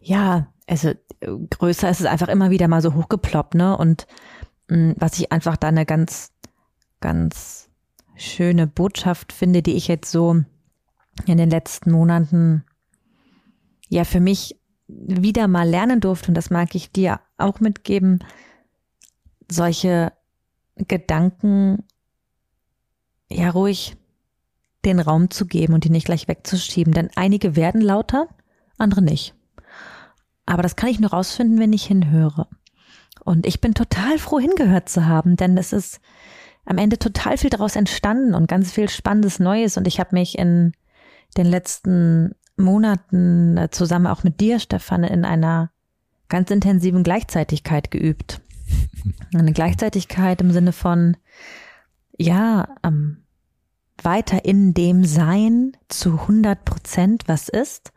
[0.00, 3.76] Ja, also größer ist es einfach immer wieder mal so hochgeploppt, ne?
[3.76, 4.06] Und
[4.68, 6.32] mh, mm, was ich einfach da eine ganz,
[7.00, 7.68] ganz
[8.16, 10.44] schöne Botschaft finde, die ich jetzt so
[11.26, 12.64] in den letzten Monaten
[13.88, 18.24] ja für mich wieder mal lernen durfte, und das mag ich dir auch mitgeben,
[19.50, 20.12] solche
[20.76, 21.84] Gedanken
[23.30, 23.96] ja ruhig
[24.84, 26.92] den Raum zu geben und die nicht gleich wegzuschieben.
[26.94, 28.28] Denn einige werden lauter,
[28.78, 29.34] andere nicht.
[30.46, 32.48] Aber das kann ich nur rausfinden, wenn ich hinhöre.
[33.24, 36.00] Und ich bin total froh, hingehört zu haben, denn es ist
[36.64, 39.76] am Ende total viel daraus entstanden und ganz viel Spannendes Neues.
[39.76, 40.72] Und ich habe mich in
[41.36, 45.70] den letzten Monaten äh, zusammen auch mit dir, Stefan, in einer
[46.28, 48.40] ganz intensiven Gleichzeitigkeit geübt.
[49.34, 51.16] Eine Gleichzeitigkeit im Sinne von,
[52.16, 53.24] ja, ähm,
[54.02, 57.92] weiter in dem Sein zu 100 Prozent, was ist,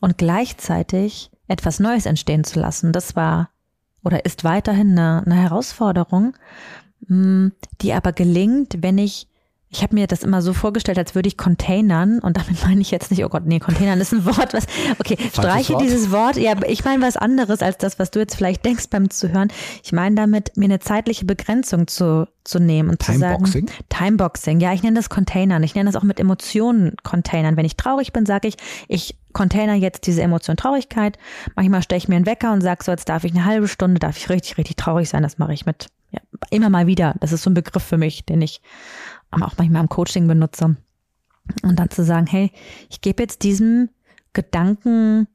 [0.00, 2.92] und gleichzeitig etwas Neues entstehen zu lassen.
[2.92, 3.50] Das war
[4.04, 6.34] oder ist weiterhin eine, eine Herausforderung,
[7.06, 9.27] hm, die aber gelingt, wenn ich
[9.70, 12.90] ich habe mir das immer so vorgestellt, als würde ich Containern, und damit meine ich
[12.90, 14.66] jetzt nicht, oh Gott, nee, Containern ist ein Wort, was,
[14.98, 15.82] okay, streiche Wort.
[15.82, 19.10] dieses Wort, ja, ich meine was anderes als das, was du jetzt vielleicht denkst beim
[19.10, 19.48] Zuhören.
[19.82, 23.44] Ich meine damit, mir eine zeitliche Begrenzung zu, zu nehmen und zu sagen.
[23.44, 23.70] Timeboxing?
[23.90, 25.62] Timeboxing, ja, ich nenne das Containern.
[25.62, 27.56] Ich nenne das auch mit Emotionen Containern.
[27.56, 28.56] Wenn ich traurig bin, sage ich,
[28.88, 31.18] ich Container jetzt diese Emotion Traurigkeit.
[31.54, 34.00] Manchmal stelle ich mir einen Wecker und sage so, jetzt darf ich eine halbe Stunde,
[34.00, 35.22] darf ich richtig, richtig traurig sein.
[35.22, 37.14] Das mache ich mit, ja, immer mal wieder.
[37.20, 38.62] Das ist so ein Begriff für mich, den ich
[39.30, 40.76] auch manchmal im Coaching benutze.
[41.62, 42.52] Und dann zu sagen, hey,
[42.90, 43.88] ich gebe jetzt diesem
[44.32, 45.26] Gedanken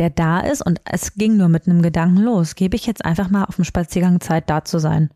[0.00, 2.54] der da ist und es ging nur mit einem Gedanken los.
[2.54, 5.10] Gebe ich jetzt einfach mal auf dem Spaziergang Zeit, da zu sein.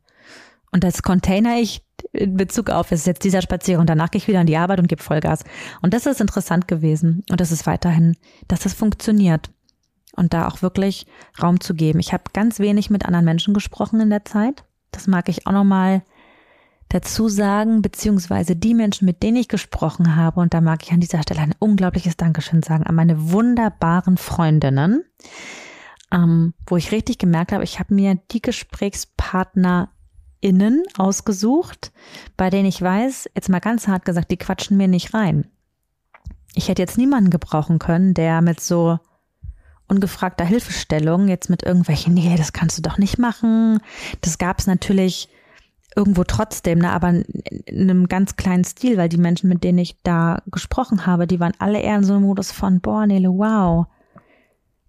[0.73, 4.29] Und das container ich in Bezug auf, es ist jetzt dieser Spaziergang, danach gehe ich
[4.29, 5.43] wieder an die Arbeit und gebe Vollgas.
[5.81, 7.25] Und das ist interessant gewesen.
[7.31, 8.15] Und das ist weiterhin,
[8.47, 9.51] dass das funktioniert.
[10.17, 11.07] Und da auch wirklich
[11.43, 11.99] Raum zu geben.
[11.99, 14.65] Ich habe ganz wenig mit anderen Menschen gesprochen in der Zeit.
[14.91, 16.03] Das mag ich auch nochmal
[16.89, 21.01] dazu sagen, beziehungsweise die Menschen, mit denen ich gesprochen habe, und da mag ich an
[21.01, 25.05] dieser Stelle ein unglaubliches Dankeschön sagen an meine wunderbaren Freundinnen,
[26.13, 31.93] ähm, wo ich richtig gemerkt habe, ich habe mir die GesprächspartnerInnen ausgesucht,
[32.37, 35.49] bei denen ich weiß, jetzt mal ganz hart gesagt, die quatschen mir nicht rein.
[36.55, 39.01] Ich hätte jetzt niemanden gebrauchen können, der mit so
[39.89, 43.81] ungefragter Hilfestellung jetzt mit irgendwelchen, nee, das kannst du doch nicht machen.
[44.21, 45.29] Das gab es natürlich
[45.97, 47.25] irgendwo trotzdem, ne, aber in
[47.91, 51.55] einem ganz kleinen Stil, weil die Menschen, mit denen ich da gesprochen habe, die waren
[51.59, 53.87] alle eher in so einem Modus von, boah, Nele, wow.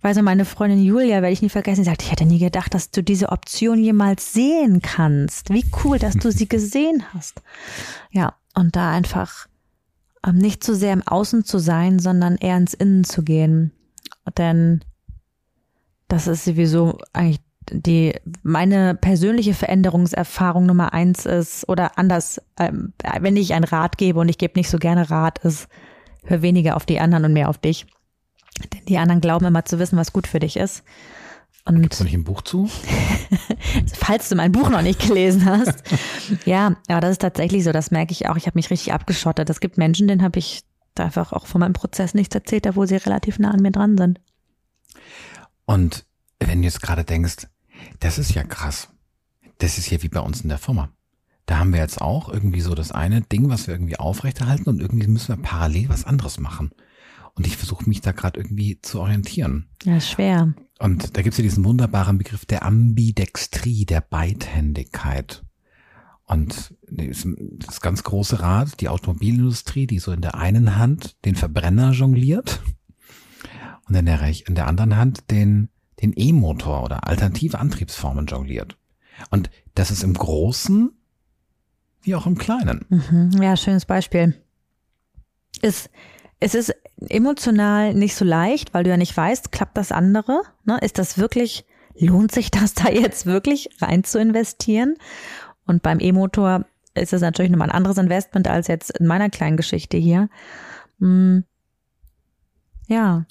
[0.02, 2.74] Weil so meine Freundin Julia, werde ich nie vergessen, die sagt, ich hätte nie gedacht,
[2.74, 5.52] dass du diese Option jemals sehen kannst.
[5.52, 7.42] Wie cool, dass du sie gesehen hast.
[8.12, 9.48] Ja, und da einfach
[10.26, 13.72] ähm, nicht zu sehr im Außen zu sein, sondern eher ins Innen zu gehen.
[14.38, 14.82] Denn
[16.08, 17.42] das ist sowieso eigentlich
[17.72, 24.20] die meine persönliche Veränderungserfahrung Nummer eins ist oder anders, ähm, wenn ich einen Rat gebe
[24.20, 25.68] und ich gebe nicht so gerne Rat, ist
[26.24, 27.86] hör weniger auf die anderen und mehr auf dich.
[28.74, 30.84] Denn die anderen glauben immer zu wissen, was gut für dich ist.
[31.66, 32.70] Und Gibt's da nicht ein Buch zu?
[33.96, 35.84] falls du mein Buch noch nicht gelesen hast.
[36.46, 38.38] ja, aber das ist tatsächlich so, das merke ich auch.
[38.38, 39.50] Ich habe mich richtig abgeschottet.
[39.50, 40.62] Es gibt Menschen, denen habe ich
[40.96, 43.98] einfach auch von meinem Prozess nichts erzählt, da wo sie relativ nah an mir dran
[43.98, 44.22] sind.
[45.66, 46.06] Und
[46.40, 47.48] wenn du jetzt gerade denkst,
[48.00, 48.90] das ist ja krass.
[49.58, 50.90] Das ist ja wie bei uns in der Firma.
[51.46, 54.82] Da haben wir jetzt auch irgendwie so das eine Ding, was wir irgendwie aufrechterhalten und
[54.82, 56.72] irgendwie müssen wir parallel was anderes machen.
[57.36, 59.68] Und ich versuche mich da gerade irgendwie zu orientieren.
[59.84, 60.54] Ja, schwer.
[60.80, 65.44] Und da gibt's ja diesen wunderbaren Begriff der Ambidextrie, der Beidhändigkeit.
[66.26, 71.92] Und das ganz große Rad, die Automobilindustrie, die so in der einen Hand den Verbrenner
[71.92, 72.64] jongliert
[73.88, 75.70] und in der, in der anderen Hand den
[76.06, 78.78] den E-Motor oder alternative Antriebsformen jongliert.
[79.32, 80.92] Und das ist im Großen
[82.02, 82.86] wie auch im Kleinen.
[82.90, 83.42] Mhm.
[83.42, 84.36] Ja, schönes Beispiel.
[85.62, 85.90] Es,
[86.40, 86.76] es ist
[87.10, 90.42] emotional nicht so leicht, weil du ja nicht weißt, klappt das andere?
[90.66, 90.78] Ne?
[90.82, 91.66] Ist das wirklich,
[91.98, 94.96] lohnt sich das da jetzt wirklich rein zu investieren?
[95.66, 99.58] Und beim E-Motor ist es natürlich nochmal ein anderes Investment als jetzt in meiner kleinen
[99.58, 100.30] Geschichte hier.
[101.00, 101.44] Hm.
[102.88, 103.26] Ja.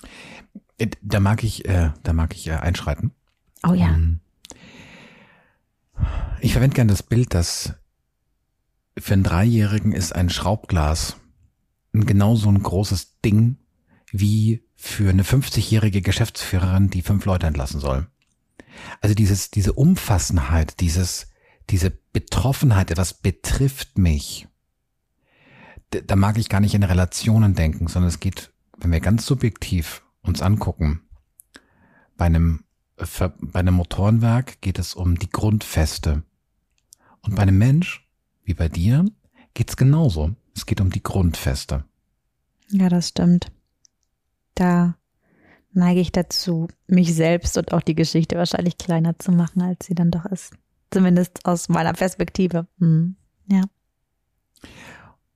[0.79, 3.13] Äh, da mag ich, äh, da mag ich äh, einschreiten.
[3.67, 3.89] Oh ja.
[3.89, 4.21] Ähm,
[6.41, 7.75] ich verwende gerne das Bild, dass
[8.99, 11.17] für einen Dreijährigen ist ein Schraubglas
[11.93, 13.57] genauso ein großes Ding
[14.11, 18.09] wie für eine 50-jährige Geschäftsführerin, die fünf Leute entlassen soll.
[19.01, 21.29] Also dieses, diese Umfassenheit, dieses,
[21.71, 24.49] diese Betroffenheit, etwas betrifft mich.
[25.91, 30.03] Da mag ich gar nicht in Relationen denken, sondern es geht, wenn wir ganz subjektiv
[30.25, 31.03] uns angucken.
[32.17, 32.65] Bei einem,
[32.97, 36.23] bei einem Motorenwerk geht es um die Grundfeste.
[37.23, 38.09] Und bei einem Mensch,
[38.45, 39.05] wie bei dir,
[39.55, 40.35] geht es genauso.
[40.55, 41.85] Es geht um die Grundfeste.
[42.71, 43.51] Ja, das stimmt.
[44.55, 44.97] Da
[45.73, 49.95] neige ich dazu, mich selbst und auch die Geschichte wahrscheinlich kleiner zu machen, als sie
[49.95, 50.55] dann doch ist.
[50.91, 52.67] Zumindest aus meiner Perspektive.
[52.79, 53.17] Hm.
[53.51, 53.63] Ja.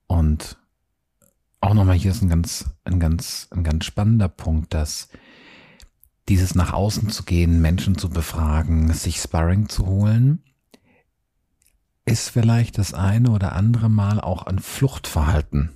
[0.07, 0.57] Und
[1.61, 5.09] auch nochmal hier ist ein ganz, ein ganz, ein ganz spannender Punkt, dass
[6.29, 10.43] dieses nach außen zu gehen, Menschen zu befragen, sich Sparring zu holen,
[12.05, 15.73] ist vielleicht das eine oder andere Mal auch ein Fluchtverhalten.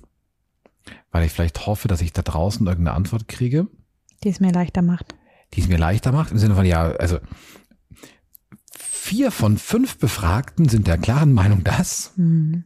[1.11, 3.67] Weil ich vielleicht hoffe, dass ich da draußen irgendeine Antwort kriege.
[4.23, 5.15] Die es mir leichter macht.
[5.53, 7.19] Die es mir leichter macht, im Sinne von, ja, also
[8.75, 12.13] vier von fünf Befragten sind der klaren Meinung das.
[12.15, 12.63] Mhm.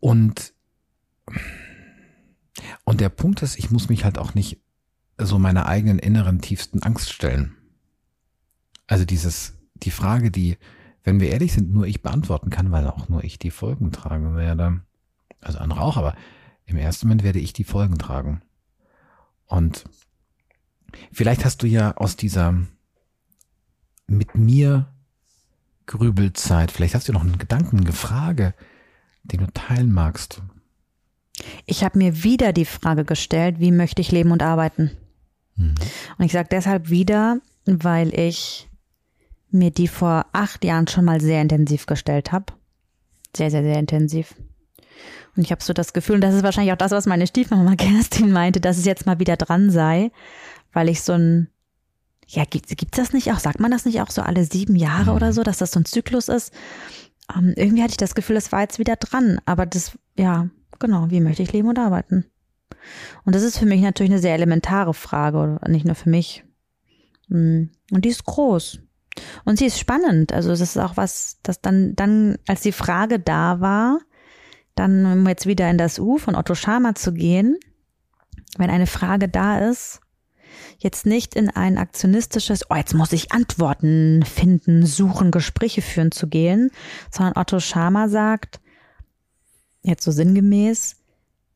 [0.00, 0.52] Und
[2.84, 4.60] und der Punkt ist, ich muss mich halt auch nicht
[5.18, 7.56] so meiner eigenen inneren tiefsten Angst stellen.
[8.86, 10.58] Also dieses, die Frage, die,
[11.04, 14.36] wenn wir ehrlich sind, nur ich beantworten kann, weil auch nur ich die Folgen tragen
[14.36, 14.80] werde.
[15.40, 16.14] Also andere auch, aber
[16.66, 18.42] im ersten Moment werde ich die Folgen tragen.
[19.46, 19.84] Und
[21.12, 22.66] vielleicht hast du ja aus dieser
[24.06, 24.92] mit mir
[25.86, 28.54] Grübelzeit, vielleicht hast du noch einen Gedanken, eine Frage,
[29.22, 30.42] den du teilen magst.
[31.64, 34.90] Ich habe mir wieder die Frage gestellt, wie möchte ich leben und arbeiten?
[35.56, 35.74] Mhm.
[36.18, 38.68] Und ich sage deshalb wieder, weil ich
[39.50, 42.52] mir die vor acht Jahren schon mal sehr intensiv gestellt habe.
[43.36, 44.34] Sehr, sehr, sehr intensiv.
[45.36, 47.74] Und ich habe so das Gefühl, und das ist wahrscheinlich auch das, was meine Stiefmama
[47.76, 50.10] Kerstin meinte, dass es jetzt mal wieder dran sei,
[50.72, 51.48] weil ich so ein
[52.28, 53.38] ja, gibt es das nicht auch?
[53.38, 55.16] Sagt man das nicht auch so alle sieben Jahre Mhm.
[55.16, 56.52] oder so, dass das so ein Zyklus ist?
[57.34, 59.40] Ähm, irgendwie hatte ich das Gefühl, es war jetzt wieder dran.
[59.46, 62.26] Aber das, ja, genau, wie möchte ich leben und arbeiten?
[63.24, 66.44] Und das ist für mich natürlich eine sehr elementare Frage, nicht nur für mich.
[67.28, 68.80] Mm, Und die ist groß.
[69.44, 70.32] Und sie ist spannend.
[70.32, 74.00] Also es ist auch was, das dann, dann, als die Frage da war,
[74.74, 77.56] dann um jetzt wieder in das U von Otto Schama zu gehen,
[78.58, 80.00] wenn eine Frage da ist,
[80.78, 86.28] jetzt nicht in ein aktionistisches, oh, jetzt muss ich Antworten finden, suchen, Gespräche führen zu
[86.28, 86.70] gehen,
[87.10, 88.60] sondern Otto Schama sagt,
[89.86, 90.96] jetzt so sinngemäß,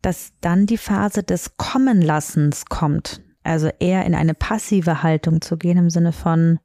[0.02, 3.20] dass dann die Phase des Kommenlassens kommt.
[3.42, 6.58] Also eher in eine passive Haltung zu gehen im Sinne von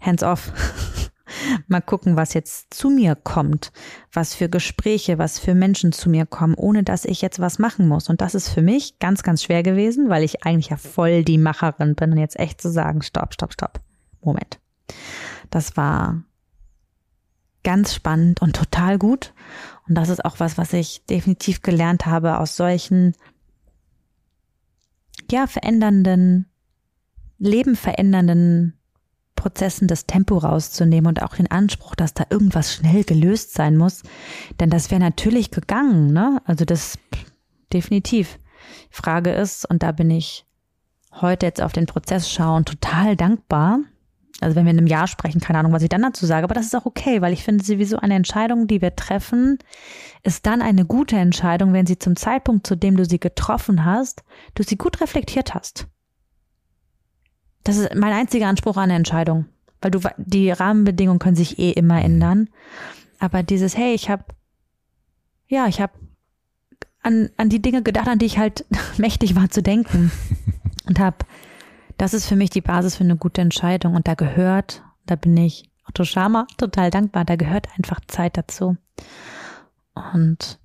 [0.00, 0.52] hands off.
[1.68, 3.70] Mal gucken, was jetzt zu mir kommt,
[4.12, 7.86] was für Gespräche, was für Menschen zu mir kommen, ohne dass ich jetzt was machen
[7.86, 8.08] muss.
[8.08, 11.38] Und das ist für mich ganz, ganz schwer gewesen, weil ich eigentlich ja voll die
[11.38, 13.80] Macherin bin und jetzt echt zu sagen, stopp, stopp, stopp.
[14.22, 14.58] Moment.
[15.50, 16.22] Das war
[17.62, 19.34] ganz spannend und total gut.
[19.88, 23.14] Und das ist auch was, was ich definitiv gelernt habe aus solchen,
[25.30, 26.46] ja, verändernden,
[27.38, 28.78] Leben verändernden
[29.36, 34.02] Prozessen das Tempo rauszunehmen und auch den Anspruch, dass da irgendwas schnell gelöst sein muss.
[34.58, 36.42] Denn das wäre natürlich gegangen, ne?
[36.44, 36.98] Also das
[37.72, 38.38] definitiv.
[38.90, 40.44] Frage ist, und da bin ich
[41.12, 43.80] heute jetzt auf den Prozess schauen, total dankbar.
[44.40, 46.54] Also wenn wir in einem Jahr sprechen, keine Ahnung, was ich dann dazu sage, aber
[46.54, 49.58] das ist auch okay, weil ich finde sowieso eine Entscheidung, die wir treffen,
[50.22, 54.22] ist dann eine gute Entscheidung, wenn sie zum Zeitpunkt, zu dem du sie getroffen hast,
[54.54, 55.88] du sie gut reflektiert hast.
[57.64, 59.46] Das ist mein einziger Anspruch an eine Entscheidung,
[59.80, 62.48] weil du die Rahmenbedingungen können sich eh immer ändern,
[63.18, 64.24] aber dieses hey, ich habe
[65.48, 65.94] ja, ich habe
[67.02, 68.64] an, an die Dinge gedacht, an die ich halt
[68.98, 70.12] mächtig war zu denken
[70.86, 71.16] und habe
[71.98, 75.36] das ist für mich die Basis für eine gute Entscheidung und da gehört, da bin
[75.36, 78.76] ich Otto Schama total dankbar, da gehört einfach Zeit dazu.
[79.94, 80.58] Und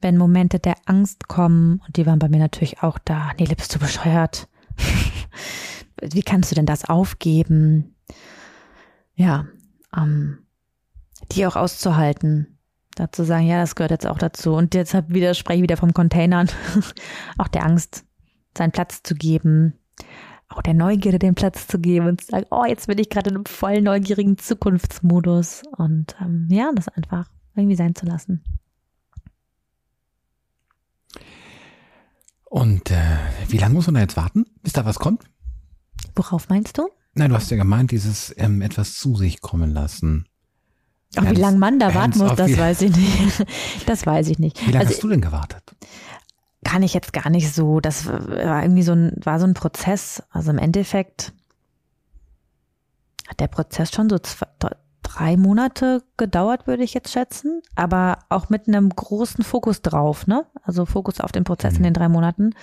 [0.00, 3.74] wenn Momente der Angst kommen, und die waren bei mir natürlich auch da, Nele, bist
[3.74, 4.48] du bescheuert?
[6.00, 7.96] Wie kannst du denn das aufgeben?
[9.16, 9.46] Ja,
[9.94, 10.38] ähm,
[11.32, 12.58] die auch auszuhalten,
[12.94, 14.54] dazu sagen, ja, das gehört jetzt auch dazu.
[14.54, 16.48] Und deshalb wieder spreche ich wieder vom Containern,
[17.38, 18.04] auch der Angst,
[18.58, 19.72] seinen Platz zu geben,
[20.48, 23.30] auch der Neugierde den Platz zu geben und zu sagen, oh, jetzt bin ich gerade
[23.30, 28.42] in einem voll neugierigen Zukunftsmodus und ähm, ja, das einfach irgendwie sein zu lassen.
[32.44, 32.96] Und äh,
[33.48, 35.24] wie lange muss man da jetzt warten, bis da was kommt?
[36.14, 36.88] Worauf meinst du?
[37.14, 40.26] Nein, du hast ja gemeint, dieses ähm, etwas zu sich kommen lassen.
[41.16, 43.44] Auch wie Hands- lange man da warten muss, das wie- weiß ich nicht.
[43.86, 44.60] Das weiß ich nicht.
[44.66, 45.67] Wie lange Also hast du denn gewartet?
[46.68, 47.80] Kann ich jetzt gar nicht so.
[47.80, 50.22] Das war irgendwie so ein, war so ein Prozess.
[50.30, 51.32] Also im Endeffekt
[53.28, 54.46] hat der Prozess schon so zwei,
[55.02, 57.62] drei Monate gedauert, würde ich jetzt schätzen.
[57.74, 60.44] Aber auch mit einem großen Fokus drauf, ne?
[60.62, 61.84] Also Fokus auf den Prozess in Mhm.
[61.84, 62.54] den drei Monaten.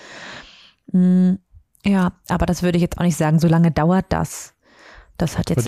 [0.92, 1.34] Mm,
[1.84, 3.38] Ja, aber das würde ich jetzt auch nicht sagen.
[3.38, 4.54] So lange dauert das.
[5.18, 5.64] Das hat jetzt.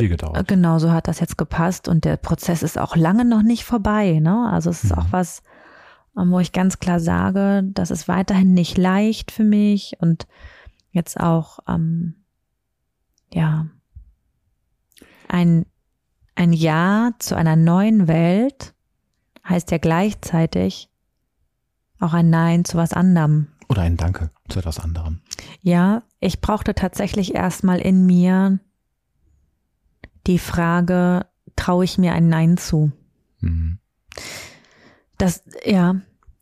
[0.47, 4.19] Genau, so hat das jetzt gepasst und der Prozess ist auch lange noch nicht vorbei.
[4.21, 4.49] Ne?
[4.53, 4.99] Also es ist Mhm.
[5.03, 5.43] auch was,
[6.27, 10.27] wo ich ganz klar sage, das ist weiterhin nicht leicht für mich und
[10.91, 12.25] jetzt auch, ähm,
[13.33, 13.67] ja,
[15.29, 15.67] ein,
[16.35, 18.75] ein Ja zu einer neuen Welt
[19.45, 20.91] heißt ja gleichzeitig
[22.01, 23.49] auch ein Nein zu was anderem.
[23.69, 25.21] Oder ein Danke zu etwas anderem.
[25.63, 28.59] Ja, ich brauchte tatsächlich erstmal in mir
[30.27, 31.27] die Frage,
[31.57, 32.93] traue ich mir ein Nein zu?
[33.41, 33.79] Mhm.
[35.19, 36.01] Das, ja,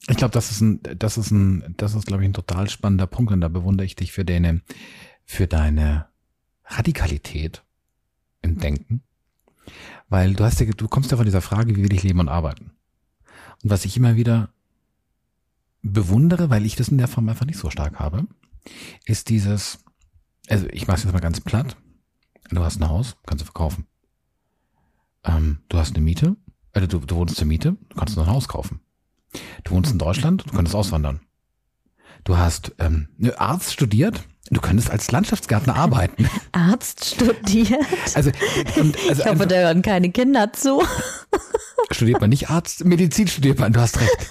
[0.09, 3.07] Ich glaube, das ist ein, das ist ein, das ist, glaube ich, ein total spannender
[3.07, 4.63] Punkt und da bewundere ich dich für deine,
[5.25, 6.07] für deine
[6.65, 7.65] Radikalität
[8.43, 9.03] im Denken.
[10.09, 12.29] Weil du hast ja, du kommst ja von dieser Frage, wie will ich leben und
[12.29, 12.71] arbeiten?
[13.63, 14.51] Und was ich immer wieder
[15.83, 18.27] bewundere, weil ich das in der Form einfach nicht so stark habe,
[19.05, 19.79] ist dieses,
[20.49, 21.77] also ich mache es jetzt mal ganz platt.
[22.51, 23.87] Du hast ein Haus, kannst du verkaufen.
[25.25, 26.37] Ähm, du hast eine Miete,
[26.73, 28.81] also du, du wohnst zur Miete, du kannst noch ein Haus kaufen.
[29.65, 31.21] Du wohnst in Deutschland, du könntest auswandern.
[32.25, 36.29] Du hast ähm, ne, Arzt studiert, du könntest als Landschaftsgärtner arbeiten.
[36.53, 37.85] Arzt studiert.
[38.15, 38.31] Also,
[38.77, 40.83] und, also Ich hoffe, da hören keine Kinder zu.
[41.91, 44.31] studiert man nicht Arzt, Medizin studiert man, du hast recht.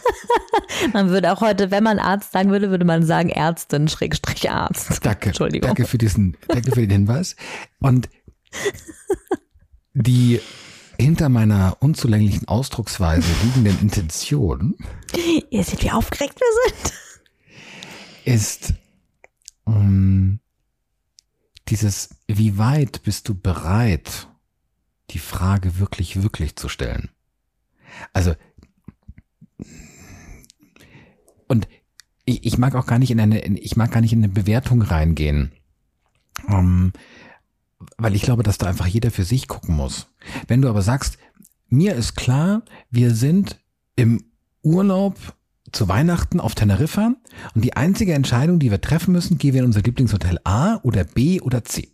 [0.94, 5.06] Man würde auch heute, wenn man Arzt sagen würde, würde man sagen Ärztin, Schrägstrich Arzt.
[5.06, 5.30] Danke.
[5.30, 5.68] Entschuldigung.
[5.68, 7.36] Danke für diesen, danke für den Hinweis.
[7.80, 8.10] Und
[9.94, 10.42] die
[11.00, 14.76] hinter meiner unzulänglichen Ausdrucksweise liegenden Intention
[15.50, 16.94] Ihr seht, wie aufgeregt wir sind.
[18.26, 18.74] ist,
[19.68, 20.40] ähm,
[21.68, 24.28] dieses, wie weit bist du bereit,
[25.12, 27.10] die Frage wirklich, wirklich zu stellen?
[28.14, 28.36] Also,
[31.48, 31.68] und
[32.26, 34.82] ich, ich mag auch gar nicht in eine, ich mag gar nicht in eine Bewertung
[34.82, 35.52] reingehen.
[36.48, 36.94] Um, ähm,
[37.98, 40.08] weil ich glaube, dass da einfach jeder für sich gucken muss.
[40.48, 41.18] Wenn du aber sagst,
[41.68, 43.60] mir ist klar, wir sind
[43.96, 44.26] im
[44.62, 45.18] Urlaub
[45.72, 47.14] zu Weihnachten auf Teneriffa
[47.54, 51.04] und die einzige Entscheidung, die wir treffen müssen, gehen wir in unser Lieblingshotel A oder
[51.04, 51.92] B oder C.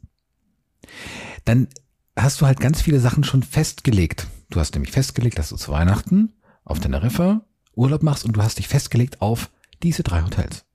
[1.45, 1.67] Dann
[2.15, 4.27] hast du halt ganz viele Sachen schon festgelegt.
[4.49, 6.33] Du hast nämlich festgelegt, dass du zu Weihnachten
[6.63, 7.41] auf Teneriffa
[7.75, 9.49] Urlaub machst und du hast dich festgelegt auf
[9.81, 10.65] diese drei Hotels.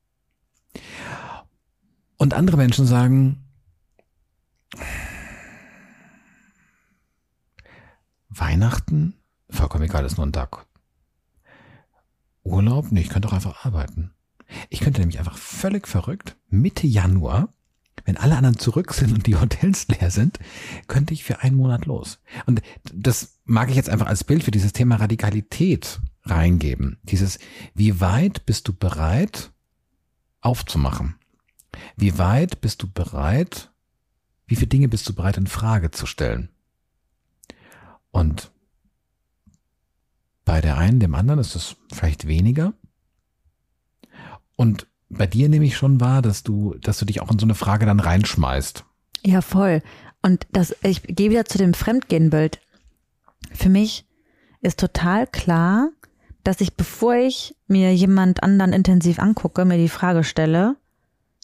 [2.17, 3.45] Und andere Menschen sagen,
[8.39, 9.15] Weihnachten?
[9.51, 10.67] Vollkommen egal, ist nur ein Tag.
[12.43, 12.91] Urlaub?
[12.91, 14.13] Nee, ich könnte doch einfach arbeiten.
[14.71, 17.49] Ich könnte nämlich einfach völlig verrückt Mitte Januar,
[18.05, 20.39] wenn alle anderen zurück sind und die Hotels leer sind,
[20.87, 22.21] könnte ich für einen Monat los.
[22.47, 22.63] Und
[22.93, 26.99] das mag ich jetzt einfach als Bild für dieses Thema Radikalität reingeben.
[27.03, 27.39] Dieses,
[27.75, 29.53] wie weit bist du bereit
[30.41, 31.17] aufzumachen?
[31.97, 33.71] Wie weit bist du bereit,
[34.47, 36.51] wie viele Dinge bist du bereit in Frage zu stellen?
[38.17, 38.51] Und
[40.47, 42.73] bei der einen, dem anderen ist es vielleicht weniger.
[44.57, 47.45] Und bei dir nehme ich schon wahr, dass du, dass du dich auch in so
[47.45, 48.87] eine Frage dann reinschmeißt.
[49.23, 49.83] Ja, voll.
[50.23, 52.59] Und das, ich gehe wieder zu dem Fremdgehenbild.
[53.53, 54.07] Für mich
[54.63, 55.91] ist total klar,
[56.43, 60.77] dass ich, bevor ich mir jemand anderen intensiv angucke, mir die Frage stelle,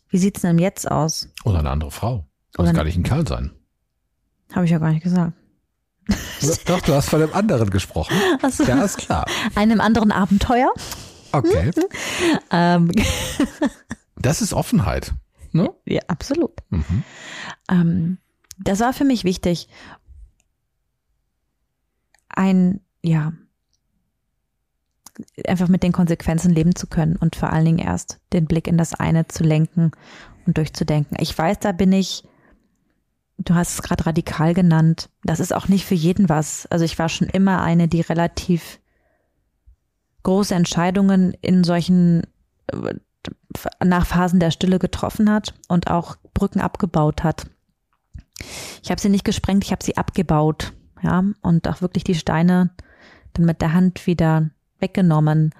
[0.08, 1.28] wie sieht's denn jetzt aus?
[1.44, 2.24] Oder eine andere Frau.
[2.56, 3.50] Muss gar nicht ein Kerl sein.
[4.54, 5.34] Habe ich ja gar nicht gesagt.
[6.66, 8.16] Doch, du hast von einem anderen gesprochen.
[8.50, 8.64] So.
[8.64, 9.26] Ja, ist klar.
[9.54, 10.72] Einem anderen Abenteuer.
[11.32, 11.70] Okay.
[12.50, 12.90] ähm.
[14.16, 15.14] Das ist Offenheit.
[15.52, 15.70] Ne?
[15.84, 16.52] Ja, absolut.
[16.70, 17.04] Mhm.
[17.70, 18.18] Ähm,
[18.58, 19.68] das war für mich wichtig.
[22.28, 23.32] Ein, ja,
[25.46, 28.78] einfach mit den Konsequenzen leben zu können und vor allen Dingen erst den Blick in
[28.78, 29.92] das eine zu lenken
[30.46, 31.16] und durchzudenken.
[31.20, 32.24] Ich weiß, da bin ich
[33.44, 35.08] du hast es gerade radikal genannt.
[35.24, 36.66] Das ist auch nicht für jeden was.
[36.66, 38.80] Also ich war schon immer eine, die relativ
[40.22, 42.22] große Entscheidungen in solchen
[42.68, 42.94] äh,
[43.84, 47.46] nach Phasen der Stille getroffen hat und auch Brücken abgebaut hat.
[48.82, 50.72] Ich habe sie nicht gesprengt, ich habe sie abgebaut,
[51.02, 52.70] ja, und auch wirklich die Steine
[53.34, 55.54] dann mit der Hand wieder weggenommen.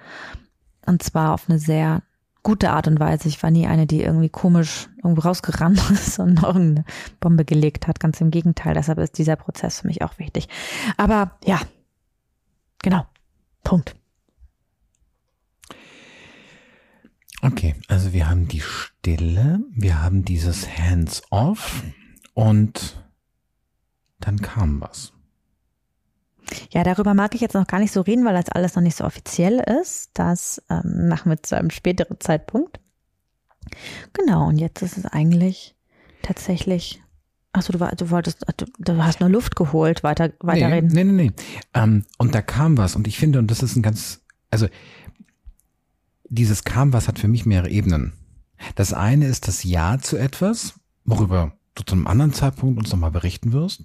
[0.85, 2.03] Und zwar auf eine sehr
[2.43, 3.27] gute Art und Weise.
[3.29, 6.85] Ich war nie eine, die irgendwie komisch irgendwo rausgerannt ist und noch eine
[7.19, 7.99] Bombe gelegt hat.
[7.99, 8.73] Ganz im Gegenteil.
[8.73, 10.47] Deshalb ist dieser Prozess für mich auch wichtig.
[10.97, 11.59] Aber ja,
[12.81, 13.05] genau.
[13.63, 13.95] Punkt.
[17.41, 21.83] Okay, also wir haben die Stille, wir haben dieses Hands-off
[22.33, 23.03] und
[24.19, 25.11] dann kam was.
[26.71, 28.97] Ja, darüber mag ich jetzt noch gar nicht so reden, weil das alles noch nicht
[28.97, 30.11] so offiziell ist.
[30.13, 32.79] Das ähm, machen wir zu einem späteren Zeitpunkt.
[34.13, 35.75] Genau, und jetzt ist es eigentlich
[36.21, 37.01] tatsächlich.
[37.53, 40.89] Achso, du, du wolltest, du, du hast nur Luft geholt, weiter, weiterreden.
[40.91, 41.23] Nee, nee, nee.
[41.25, 41.31] nee.
[41.73, 44.67] Ähm, und da kam was, und ich finde, und das ist ein ganz, also
[46.29, 48.13] dieses kam was hat für mich mehrere Ebenen.
[48.75, 50.73] Das eine ist das Ja zu etwas,
[51.05, 53.83] worüber du zu einem anderen Zeitpunkt uns nochmal berichten wirst.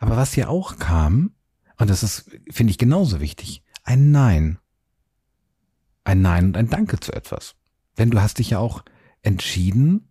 [0.00, 1.30] Aber was hier auch kam,
[1.78, 3.62] und das ist, finde ich, genauso wichtig.
[3.84, 4.58] Ein Nein.
[6.04, 7.54] Ein Nein und ein Danke zu etwas.
[7.96, 8.84] Denn du hast dich ja auch
[9.22, 10.08] entschieden,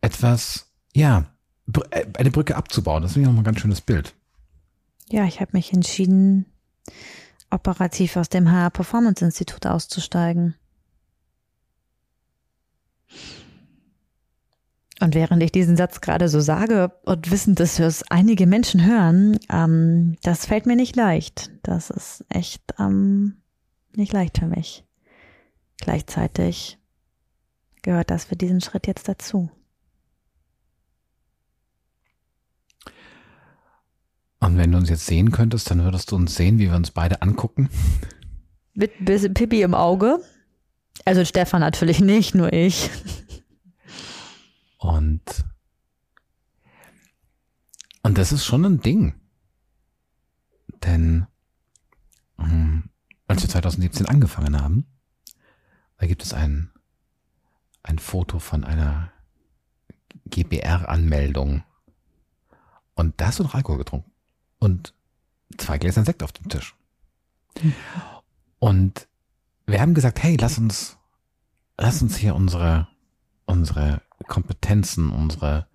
[0.00, 1.26] etwas, ja,
[1.90, 3.02] äh, eine Brücke abzubauen.
[3.02, 4.14] Das ist nochmal ein ganz schönes Bild.
[5.08, 6.46] Ja, ich habe mich entschieden,
[7.50, 10.54] operativ aus dem HR Performance Institut auszusteigen.
[15.00, 19.38] Und während ich diesen Satz gerade so sage und wissend, dass es einige Menschen hören,
[19.50, 21.50] ähm, das fällt mir nicht leicht.
[21.62, 23.36] Das ist echt ähm,
[23.94, 24.84] nicht leicht für mich.
[25.80, 26.78] Gleichzeitig
[27.82, 29.50] gehört das für diesen Schritt jetzt dazu.
[34.40, 36.90] Und wenn du uns jetzt sehen könntest, dann würdest du uns sehen, wie wir uns
[36.90, 37.68] beide angucken.
[38.74, 40.20] Mit bisschen Pipi im Auge.
[41.04, 42.90] Also Stefan natürlich nicht, nur ich.
[44.78, 45.44] Und,
[48.02, 49.14] und das ist schon ein Ding.
[50.84, 51.26] Denn
[52.38, 52.90] ähm,
[53.26, 54.86] als wir 2017 angefangen haben,
[55.98, 56.70] da gibt es ein,
[57.82, 59.12] ein Foto von einer
[60.26, 61.64] GBR-Anmeldung.
[62.94, 64.10] Und da hast du noch Alkohol getrunken.
[64.58, 64.94] Und
[65.56, 66.76] zwei Gläser Sekt auf dem Tisch.
[68.58, 69.08] Und
[69.66, 70.96] wir haben gesagt, hey, lass uns,
[71.76, 72.88] lass uns hier unsere,
[73.44, 75.66] unsere Kompetenzen, unsere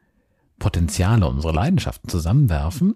[0.60, 2.96] Potenziale, unsere Leidenschaften zusammenwerfen.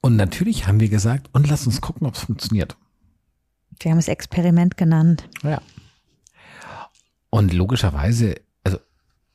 [0.00, 2.76] Und natürlich haben wir gesagt, und lass uns gucken, ob es funktioniert.
[3.78, 5.28] Wir haben es Experiment genannt.
[5.42, 5.60] Ja.
[7.30, 8.34] Und logischerweise,
[8.64, 8.78] also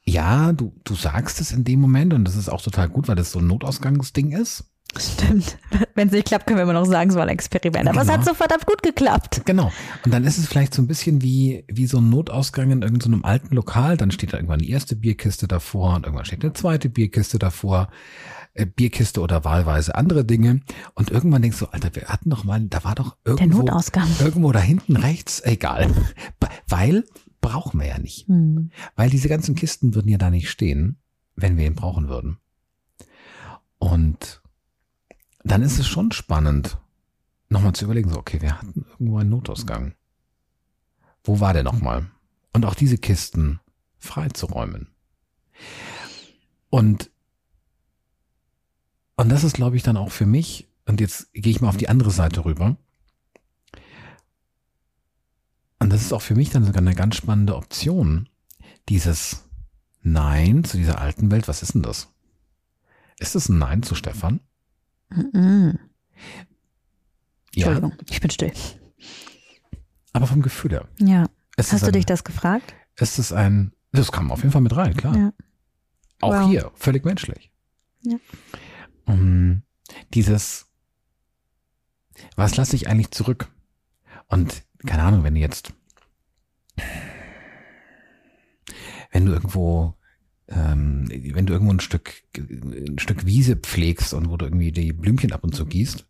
[0.04, 3.16] ja, du, du sagst es in dem Moment und das ist auch total gut, weil
[3.16, 4.66] das so ein Notausgangsding ist.
[4.96, 5.58] Stimmt.
[5.96, 7.88] Wenn es nicht klappt, können wir immer noch sagen, es war ein Experiment.
[7.88, 8.04] Aber genau.
[8.04, 8.32] es hat genau.
[8.32, 9.42] so verdammt gut geklappt.
[9.46, 9.72] Genau.
[10.06, 13.24] Und dann ist es vielleicht so ein bisschen wie, wie so ein Notausgang in irgendeinem
[13.26, 13.98] alten Lokal.
[13.98, 17.90] Dann steht da irgendwann die erste Bierkiste davor und irgendwann steht eine zweite Bierkiste davor.
[18.54, 20.62] Äh, Bierkiste oder wahlweise andere Dinge.
[20.96, 24.08] Und irgendwann denkst du, Alter, wir hatten doch mal, da war doch irgendwo, Der Notausgang.
[24.20, 25.92] irgendwo da hinten rechts, egal.
[26.68, 27.04] Weil
[27.40, 28.28] brauchen wir ja nicht.
[28.28, 28.72] Hm.
[28.96, 30.98] Weil diese ganzen Kisten würden ja da nicht stehen,
[31.36, 32.38] wenn wir ihn brauchen würden.
[33.78, 34.42] Und
[35.52, 36.78] dann ist es schon spannend,
[37.50, 39.96] nochmal zu überlegen, so, okay, wir hatten irgendwo einen Notausgang.
[41.24, 42.10] Wo war der nochmal?
[42.54, 43.60] Und auch diese Kisten
[44.00, 44.88] freizuräumen.
[46.70, 47.12] Und,
[49.16, 51.78] und das ist, glaube ich, dann auch für mich, und jetzt gehe ich mal auf
[51.78, 52.78] die andere Seite rüber.
[55.80, 58.30] Und das ist auch für mich dann sogar eine ganz spannende Option,
[58.90, 59.44] dieses
[60.02, 61.48] Nein zu dieser alten Welt.
[61.48, 62.08] Was ist denn das?
[63.20, 64.40] Ist es ein Nein zu Stefan?
[65.10, 65.80] Mhm.
[67.54, 68.06] Entschuldigung, ja.
[68.10, 68.54] ich bin still.
[70.14, 70.88] Aber vom Gefühl her.
[71.00, 71.28] Ja.
[71.58, 72.76] Ist Hast du ein, dich das gefragt?
[72.98, 75.16] Ist es ein, das kam auf jeden Fall mit rein, klar.
[75.16, 75.34] Ja.
[76.22, 76.50] Auch wow.
[76.50, 77.52] hier, völlig menschlich.
[78.04, 78.18] Ja.
[79.06, 79.64] Um,
[80.14, 80.68] dieses,
[82.36, 83.50] was lasse ich eigentlich zurück?
[84.28, 85.74] Und keine Ahnung, wenn du jetzt,
[89.12, 89.96] wenn du irgendwo
[90.48, 94.94] ähm, wenn du irgendwo ein Stück, ein Stück Wiese pflegst und wo du irgendwie die
[94.94, 96.06] Blümchen ab und zu gießt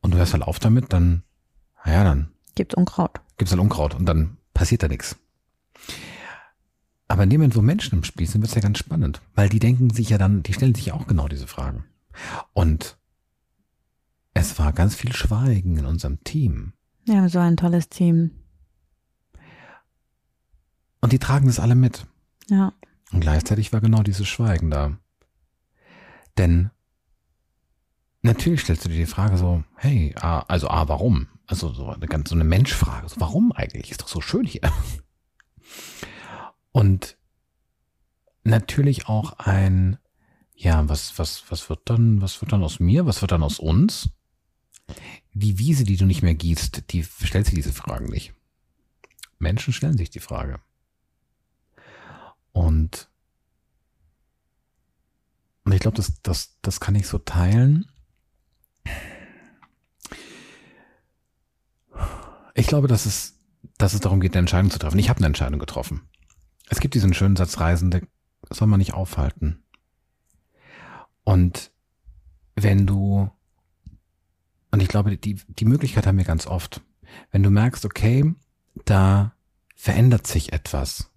[0.00, 1.22] und du hörst halt auf damit, dann,
[1.84, 2.32] naja, dann.
[2.54, 3.20] Gibt's Unkraut.
[3.36, 5.16] Gibt's halt Unkraut und dann passiert da nichts.
[7.08, 9.58] Aber in dem Moment, wo Menschen im Spiel sind, wird's ja ganz spannend, weil die
[9.58, 11.84] denken sich ja dann, die stellen sich ja auch genau diese Fragen.
[12.54, 12.96] Und
[14.34, 16.72] es war ganz viel Schweigen in unserem Team.
[17.06, 18.30] Ja, so ein tolles Team.
[21.00, 22.06] Und die tragen das alle mit.
[22.48, 22.72] Ja.
[23.12, 24.98] Und gleichzeitig war genau dieses Schweigen da.
[26.38, 26.70] Denn
[28.22, 31.28] natürlich stellst du dir die Frage so, hey, ah, also A, ah, warum?
[31.46, 33.08] Also so eine ganz so eine Menschfrage.
[33.08, 33.90] So, warum eigentlich?
[33.90, 34.62] Ist doch so schön hier.
[36.72, 37.18] Und
[38.44, 39.98] natürlich auch ein,
[40.54, 43.04] ja, was, was, was wird dann, was wird dann aus mir?
[43.04, 44.08] Was wird dann aus uns?
[45.34, 48.32] Die Wiese, die du nicht mehr gießt, die stellt sich diese Fragen nicht.
[49.38, 50.60] Menschen stellen sich die Frage.
[52.52, 53.08] Und,
[55.64, 57.86] und ich glaube, das, das, das kann ich so teilen.
[62.54, 63.38] Ich glaube, dass es,
[63.78, 64.98] dass es darum geht, eine Entscheidung zu treffen.
[64.98, 66.02] Ich habe eine Entscheidung getroffen.
[66.68, 68.06] Es gibt diesen schönen Satz, Reisende
[68.50, 69.62] soll man nicht aufhalten.
[71.24, 71.70] Und
[72.54, 73.30] wenn du,
[74.70, 76.82] und ich glaube, die, die Möglichkeit haben wir ganz oft,
[77.30, 78.34] wenn du merkst, okay,
[78.84, 79.34] da
[79.76, 81.11] verändert sich etwas,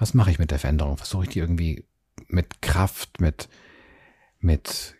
[0.00, 0.96] was mache ich mit der Veränderung?
[0.96, 1.84] Versuche ich die irgendwie
[2.28, 3.48] mit Kraft, mit,
[4.40, 4.96] mit,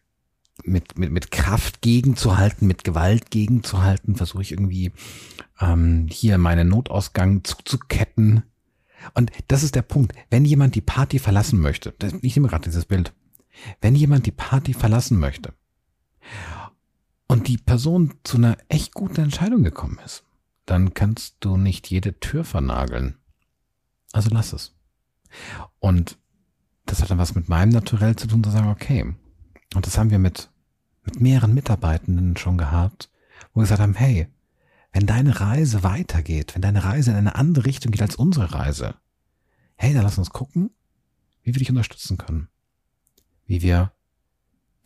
[0.63, 4.15] mit, mit, mit Kraft gegenzuhalten, mit Gewalt gegenzuhalten?
[4.15, 4.93] Versuche ich irgendwie
[5.59, 8.43] ähm, hier meinen Notausgang zuzuketten?
[9.15, 10.13] Und das ist der Punkt.
[10.29, 13.15] Wenn jemand die Party verlassen möchte, das, ich nehme gerade dieses Bild,
[13.81, 15.55] wenn jemand die Party verlassen möchte
[17.27, 20.25] und die Person zu einer echt guten Entscheidung gekommen ist,
[20.67, 23.17] dann kannst du nicht jede Tür vernageln.
[24.13, 24.75] Also lass es.
[25.79, 26.19] Und
[26.87, 29.15] das hat dann was mit meinem Naturell zu tun, zu sagen, okay.
[29.75, 30.51] Und das haben wir mit,
[31.05, 33.11] mit mehreren Mitarbeitenden schon gehabt,
[33.53, 34.29] wo wir gesagt haben, hey,
[34.93, 38.97] wenn deine Reise weitergeht, wenn deine Reise in eine andere Richtung geht als unsere Reise,
[39.77, 40.71] hey, dann lass uns gucken,
[41.43, 42.49] wie wir dich unterstützen können.
[43.47, 43.93] Wie wir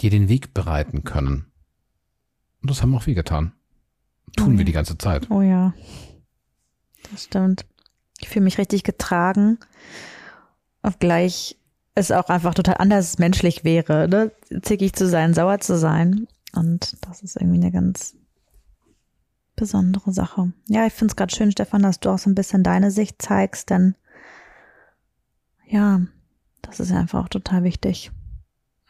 [0.01, 1.47] dir den Weg bereiten können.
[2.61, 3.53] Und das haben auch wir getan.
[4.37, 4.59] Tun oh ja.
[4.59, 5.31] wir die ganze Zeit.
[5.31, 5.75] Oh ja.
[7.11, 7.67] Das stimmt.
[8.21, 9.59] Ich fühle mich richtig getragen
[10.85, 11.57] Obgleich
[11.95, 14.33] es auch einfach total anders menschlich wäre, ne?
[14.63, 16.29] zickig zu sein, sauer zu sein.
[16.55, 18.17] Und das ist irgendwie eine ganz
[19.57, 20.53] besondere Sache.
[20.69, 23.23] Ja, ich finde es gerade schön, Stefan, dass du auch so ein bisschen deine Sicht
[23.23, 23.95] zeigst, denn
[25.67, 26.03] ja,
[26.63, 28.11] das ist einfach auch total wichtig.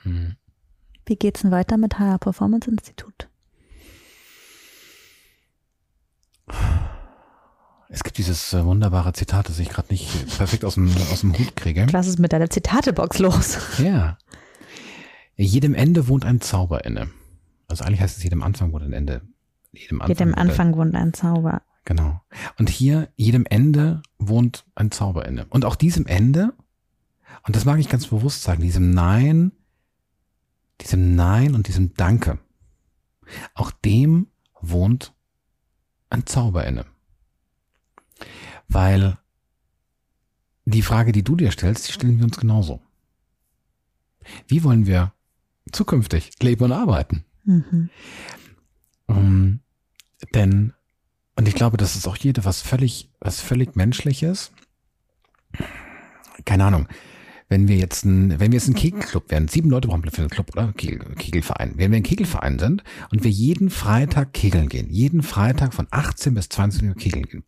[0.02, 0.36] Mhm.
[1.06, 3.28] Wie geht's denn weiter mit HR Performance Institut?
[7.94, 11.32] Es gibt dieses äh, wunderbare Zitat, das ich gerade nicht perfekt aus dem, aus dem
[11.38, 11.86] Hut kriege.
[11.92, 13.56] Was ist mit deiner Zitatebox los?
[13.78, 14.18] Ja.
[15.36, 17.08] Jedem Ende wohnt ein Zauber inne.
[17.68, 19.22] Also eigentlich heißt es, jedem Anfang wohnt ein Ende.
[19.70, 21.62] Jedem Anfang, jedem Anfang wohnt ein Zauber.
[21.84, 22.20] Genau.
[22.58, 25.46] Und hier, jedem Ende wohnt ein Zauber inne.
[25.46, 26.52] Und auch diesem Ende
[27.46, 29.52] Und das mag ich ganz bewusst sagen, diesem Nein,
[30.80, 32.40] diesem Nein und diesem Danke.
[33.54, 34.26] Auch dem
[34.60, 35.14] wohnt
[36.10, 36.86] ein Zauber inne.
[38.68, 39.18] Weil
[40.64, 42.80] die Frage, die du dir stellst, die stellen wir uns genauso.
[44.46, 45.12] Wie wollen wir
[45.72, 47.24] zukünftig leben und arbeiten?
[47.44, 47.90] Mhm.
[49.06, 49.60] Um,
[50.34, 50.72] denn,
[51.36, 54.52] und ich glaube, das ist auch jede was völlig, was völlig menschliches.
[56.44, 56.88] Keine Ahnung.
[57.50, 60.22] Wenn wir jetzt ein, wenn wir jetzt ein Kegelclub wären, sieben Leute brauchen wir für
[60.22, 60.72] einen Club, oder?
[60.72, 61.74] Kegel, Kegelverein.
[61.76, 66.32] Wenn wir ein Kegelverein sind und wir jeden Freitag kegeln gehen, jeden Freitag von 18
[66.32, 67.44] bis 20 Uhr kegeln gehen.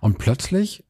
[0.00, 0.84] Und plötzlich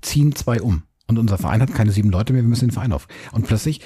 [0.00, 0.84] ziehen zwei um.
[1.06, 3.08] Und unser Verein hat keine sieben Leute mehr, wir müssen den Verein auf.
[3.32, 3.80] Und plötzlich,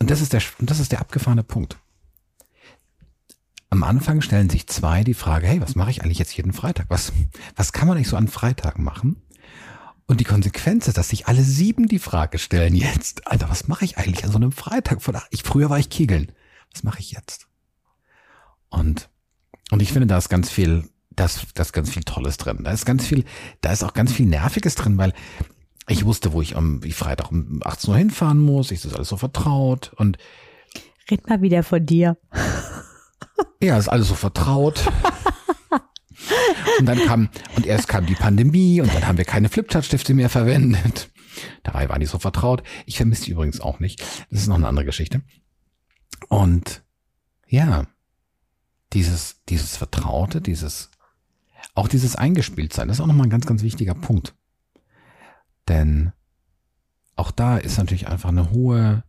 [0.00, 1.78] und das ist der, das ist der abgefahrene Punkt.
[3.70, 6.86] Am Anfang stellen sich zwei die Frage, hey, was mache ich eigentlich jetzt jeden Freitag?
[6.90, 7.12] Was,
[7.56, 9.22] was kann man eigentlich so an Freitagen machen?
[10.06, 13.86] Und die Konsequenz ist, dass sich alle sieben die Frage stellen jetzt, Alter, was mache
[13.86, 14.98] ich eigentlich an so einem Freitag?
[15.30, 16.32] Ich, früher war ich Kegeln.
[16.72, 17.48] Was mache ich jetzt?
[18.68, 19.08] Und,
[19.70, 20.88] und ich finde, da ist ganz viel,
[21.22, 22.60] das, das ist ganz viel Tolles drin.
[22.64, 23.24] Da ist ganz viel,
[23.60, 25.12] da ist auch ganz viel Nerviges drin, weil
[25.88, 28.70] ich wusste, wo ich am wie Freitag um 18 Uhr hinfahren muss.
[28.70, 30.18] Ich das alles so vertraut und
[31.10, 32.16] Red mal wieder von dir.
[33.60, 34.88] Ja, ist alles so vertraut.
[36.78, 40.28] und dann kam, und erst kam die Pandemie und dann haben wir keine Flipchart-Stifte mehr
[40.28, 41.10] verwendet.
[41.62, 42.62] Dabei waren die so vertraut.
[42.86, 44.00] Ich vermisse die übrigens auch nicht.
[44.30, 45.22] Das ist noch eine andere Geschichte.
[46.28, 46.82] Und
[47.48, 47.86] ja,
[48.92, 50.90] dieses, dieses Vertraute, dieses,
[51.74, 54.34] auch dieses Eingespieltsein, das ist auch nochmal ein ganz, ganz wichtiger Punkt.
[55.68, 56.12] Denn
[57.16, 59.04] auch da ist natürlich einfach eine hohe,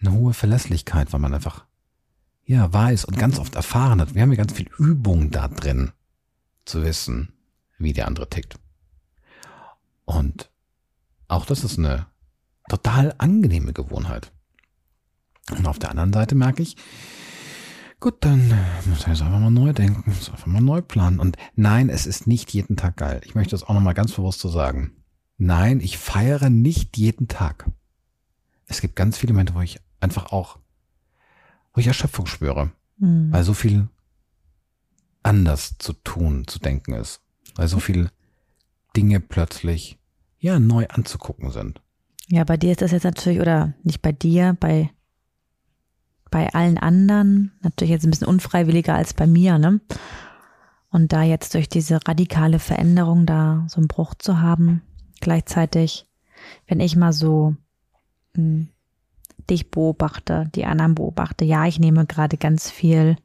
[0.00, 1.64] eine hohe Verlässlichkeit, weil man einfach
[2.46, 4.14] ja, weiß und ganz oft erfahren hat.
[4.14, 5.92] Wir haben ja ganz viel Übung da drin,
[6.64, 7.32] zu wissen,
[7.78, 8.58] wie der andere tickt.
[10.04, 10.50] Und
[11.28, 12.06] auch das ist eine
[12.68, 14.32] total angenehme Gewohnheit.
[15.50, 16.76] Und auf der anderen Seite merke ich,
[18.04, 18.48] gut, dann
[18.86, 21.18] muss ich jetzt einfach mal neu denken, muss einfach mal neu planen.
[21.18, 23.20] Und nein, es ist nicht jeden Tag geil.
[23.24, 24.92] Ich möchte das auch nochmal ganz bewusst so sagen.
[25.38, 27.70] Nein, ich feiere nicht jeden Tag.
[28.66, 30.58] Es gibt ganz viele Momente, wo ich einfach auch
[31.74, 33.32] wo ich Erschöpfung spüre, mhm.
[33.32, 33.88] weil so viel
[35.22, 37.20] anders zu tun, zu denken ist,
[37.56, 38.10] weil so viel
[38.96, 39.98] Dinge plötzlich
[40.38, 41.80] ja neu anzugucken sind.
[42.28, 44.90] Ja, bei dir ist das jetzt natürlich, oder nicht bei dir, bei,
[46.34, 49.80] bei allen anderen, natürlich jetzt ein bisschen unfreiwilliger als bei mir, ne?
[50.90, 54.82] Und da jetzt durch diese radikale Veränderung da so einen Bruch zu haben,
[55.20, 56.08] gleichzeitig,
[56.66, 57.54] wenn ich mal so
[58.34, 58.68] mh, hm,
[59.48, 61.44] dich beobachte, die anderen beobachte.
[61.44, 63.16] Ja, ich nehme gerade ganz viel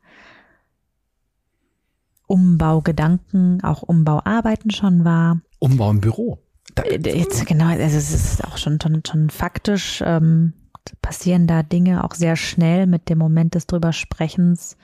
[2.27, 5.41] Umbaugedanken, auch Umbauarbeiten schon wahr.
[5.57, 6.37] Umbau im Büro.
[6.75, 10.53] Da, äh, Jetzt genau, also es ist auch schon schon, schon faktisch ähm,
[11.01, 14.77] passieren da Dinge auch sehr schnell mit dem Moment des drüber Sprechens.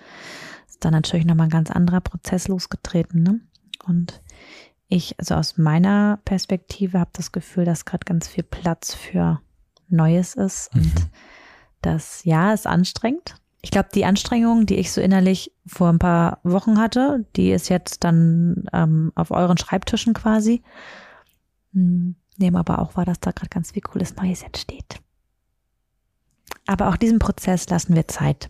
[0.67, 3.23] Ist da natürlich nochmal ein ganz anderer Prozess losgetreten.
[3.23, 3.39] Ne?
[3.85, 4.21] Und
[4.87, 9.41] ich, also aus meiner Perspektive, habe das Gefühl, dass gerade ganz viel Platz für
[9.87, 11.09] Neues ist und mhm.
[11.81, 13.35] das ja ist anstrengend.
[13.61, 17.69] Ich glaube, die Anstrengung, die ich so innerlich vor ein paar Wochen hatte, die ist
[17.69, 20.61] jetzt dann ähm, auf euren Schreibtischen quasi.
[21.73, 24.99] Hm, nehmen aber auch wahr, dass da gerade ganz viel cooles Neues entsteht.
[26.67, 28.49] Aber auch diesem Prozess lassen wir Zeit.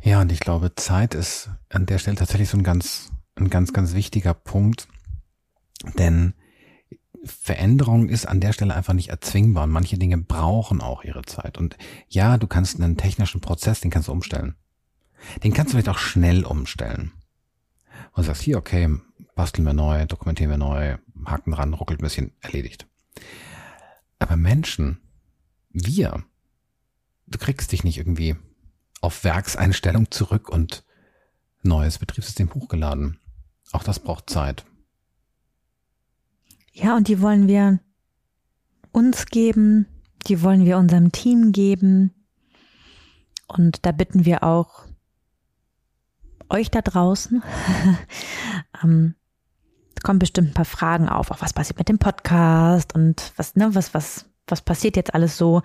[0.00, 3.72] Ja, und ich glaube, Zeit ist an der Stelle tatsächlich so ein ganz, ein ganz,
[3.72, 4.88] ganz wichtiger Punkt.
[5.98, 6.34] Denn
[7.24, 11.56] Veränderung ist an der Stelle einfach nicht erzwingbar und manche Dinge brauchen auch ihre Zeit.
[11.56, 11.76] Und
[12.08, 14.56] ja, du kannst einen technischen Prozess, den kannst du umstellen.
[15.44, 17.12] Den kannst du vielleicht auch schnell umstellen.
[18.12, 18.88] Und sagst, hier, okay,
[19.36, 22.88] basteln wir neu, dokumentieren wir neu, haken dran, ruckelt ein bisschen, erledigt.
[24.22, 25.00] Aber Menschen,
[25.70, 26.24] wir,
[27.26, 28.36] du kriegst dich nicht irgendwie
[29.00, 30.84] auf Werkseinstellung zurück und
[31.62, 33.18] neues Betriebssystem hochgeladen.
[33.72, 34.64] Auch das braucht Zeit.
[36.72, 37.80] Ja, und die wollen wir
[38.92, 39.86] uns geben,
[40.28, 42.12] die wollen wir unserem Team geben.
[43.48, 44.86] Und da bitten wir auch
[46.48, 47.42] euch da draußen.
[48.82, 49.14] ähm,
[50.02, 53.74] kommen bestimmt ein paar Fragen auf, auch was passiert mit dem Podcast und was, ne,
[53.74, 55.62] was, was, was passiert jetzt alles so.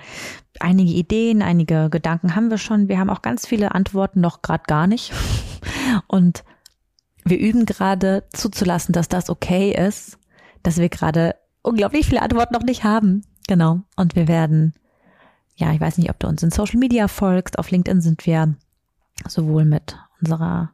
[0.60, 2.88] Einige Ideen, einige Gedanken haben wir schon.
[2.88, 5.14] Wir haben auch ganz viele Antworten noch gerade gar nicht.
[6.08, 6.44] Und
[7.24, 10.18] wir üben gerade zuzulassen, dass das okay ist
[10.68, 13.24] dass wir gerade unglaublich viele Antworten noch nicht haben.
[13.48, 13.82] Genau.
[13.96, 14.74] Und wir werden,
[15.56, 17.58] ja, ich weiß nicht, ob du uns in Social Media folgst.
[17.58, 18.56] Auf LinkedIn sind wir
[19.26, 20.72] sowohl mit unserer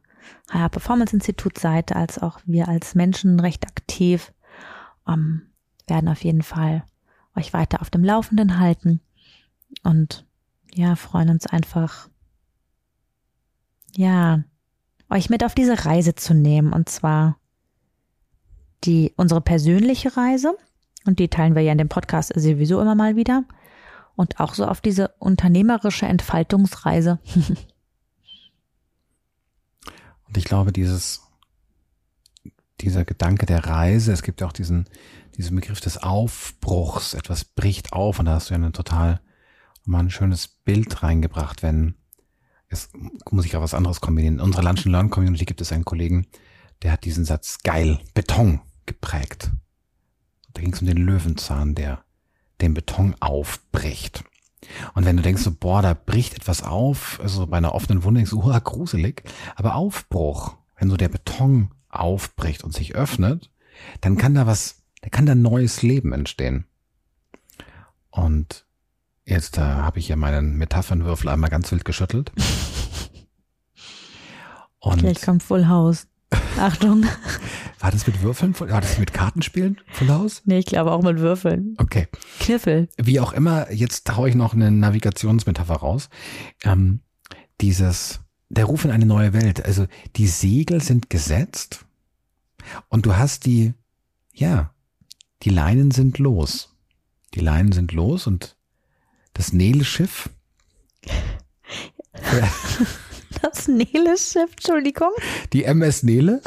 [0.50, 4.32] HR Performance Institut Seite als auch wir als Menschen recht aktiv.
[5.08, 5.42] Ähm,
[5.86, 6.84] werden auf jeden Fall
[7.36, 9.00] euch weiter auf dem Laufenden halten
[9.82, 10.24] und
[10.74, 12.08] ja, freuen uns einfach,
[13.94, 14.42] ja,
[15.10, 17.38] euch mit auf diese Reise zu nehmen und zwar
[18.84, 20.56] die, unsere persönliche Reise
[21.06, 23.44] und die teilen wir ja in dem Podcast sowieso immer mal wieder
[24.16, 27.18] und auch so auf diese unternehmerische Entfaltungsreise.
[30.34, 31.22] und ich glaube, dieses,
[32.80, 34.86] dieser Gedanke der Reise, es gibt ja auch diesen,
[35.36, 39.20] diesen Begriff des Aufbruchs, etwas bricht auf und da hast du ja ein total
[39.84, 41.94] mal ein schönes Bild reingebracht, wenn
[42.68, 42.88] es
[43.30, 44.36] muss ich auch was anderes kombinieren.
[44.36, 46.26] In unserer Lunch and Learn Community gibt es einen Kollegen,
[46.82, 49.52] der hat diesen Satz geil, Beton geprägt.
[50.52, 52.02] Da ging es um den Löwenzahn, der
[52.60, 54.24] den Beton aufbricht.
[54.94, 58.18] Und wenn du denkst so, boah, da bricht etwas auf, also bei einer offenen Wunde
[58.18, 59.22] denkst du, oh, gruselig,
[59.56, 63.50] aber Aufbruch, wenn so der Beton aufbricht und sich öffnet,
[64.00, 66.66] dann kann da was, da kann da neues Leben entstehen.
[68.10, 68.64] Und
[69.24, 72.32] jetzt äh, habe ich ja meinen Metaphernwürfel einmal ganz wild geschüttelt.
[74.78, 76.06] Und Gleich kommt Full House.
[76.58, 77.06] Achtung.
[77.84, 78.58] War das mit Würfeln?
[78.58, 79.78] War das mit Kartenspielen?
[79.88, 80.40] Full House?
[80.46, 81.74] Nee, ich glaube auch mit Würfeln.
[81.76, 82.08] Okay.
[82.40, 82.88] Kniffel.
[82.96, 86.08] Wie auch immer, jetzt haue ich noch eine Navigationsmetapher raus.
[86.62, 87.00] Ähm,
[87.60, 89.62] dieses, der Ruf in eine neue Welt.
[89.66, 91.84] Also die Segel sind gesetzt
[92.88, 93.74] und du hast die,
[94.32, 94.72] ja,
[95.42, 96.74] die Leinen sind los.
[97.34, 98.56] Die Leinen sind los und
[99.34, 100.30] das Nele-Schiff.
[103.42, 105.10] Das Nele-Schiff, Entschuldigung.
[105.52, 106.40] Die MS Nele.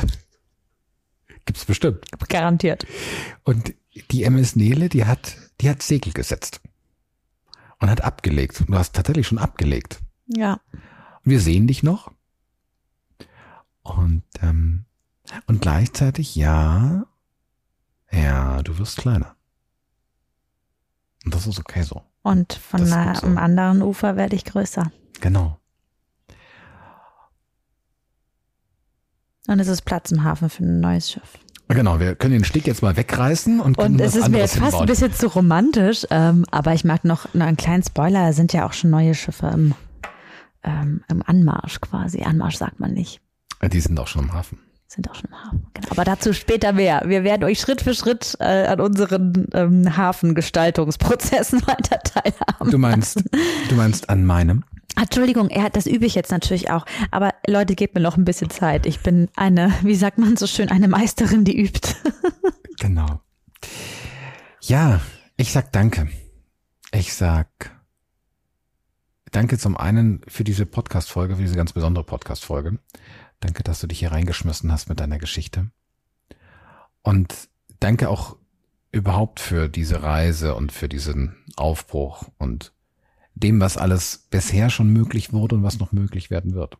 [1.47, 2.05] Gibt's bestimmt.
[2.27, 2.85] Garantiert.
[3.43, 3.73] Und
[4.11, 6.61] die MS Nele, die hat, die hat Segel gesetzt.
[7.79, 8.65] Und hat abgelegt.
[8.67, 9.99] Du hast tatsächlich schon abgelegt.
[10.27, 10.59] Ja.
[10.73, 12.11] Und wir sehen dich noch.
[13.81, 14.85] Und, ähm,
[15.45, 17.05] und gleichzeitig, ja,
[18.11, 19.35] ja, du wirst kleiner.
[21.23, 22.03] Und das ist okay so.
[22.23, 23.27] Und von einer, so.
[23.27, 24.91] anderen Ufer werde ich größer.
[25.21, 25.59] Genau.
[29.47, 31.37] Und es ist Platz im Hafen für ein neues Schiff.
[31.69, 34.79] Genau, wir können den Stick jetzt mal wegreißen und Und es ist mir jetzt fast
[34.79, 38.53] ein bisschen zu romantisch, ähm, aber ich mag noch, noch einen kleinen Spoiler, da sind
[38.53, 39.73] ja auch schon neue Schiffe im,
[40.63, 42.23] ähm, im Anmarsch quasi.
[42.23, 43.19] Anmarsch sagt man nicht.
[43.61, 44.59] Die sind auch schon im Hafen.
[44.87, 45.87] Sind auch schon im Hafen, genau.
[45.91, 47.03] Aber dazu später mehr.
[47.05, 52.71] Wir werden euch Schritt für Schritt äh, an unseren ähm, Hafengestaltungsprozessen weiter teilhaben.
[52.71, 53.21] Du meinst,
[53.69, 54.63] du meinst an meinem?
[54.97, 56.85] Entschuldigung, ja, das übe ich jetzt natürlich auch.
[57.11, 58.85] Aber Leute, gebt mir noch ein bisschen Zeit.
[58.85, 61.95] Ich bin eine, wie sagt man so schön, eine Meisterin, die übt.
[62.79, 63.21] genau.
[64.61, 65.01] Ja,
[65.37, 66.09] ich sag danke.
[66.91, 67.71] Ich sag
[69.31, 72.79] danke zum einen für diese Podcast-Folge, für diese ganz besondere Podcast-Folge.
[73.39, 75.69] Danke, dass du dich hier reingeschmissen hast mit deiner Geschichte.
[77.03, 78.35] Und danke auch
[78.91, 82.73] überhaupt für diese Reise und für diesen Aufbruch und
[83.43, 86.77] dem, was alles bisher schon möglich wurde und was noch möglich werden wird.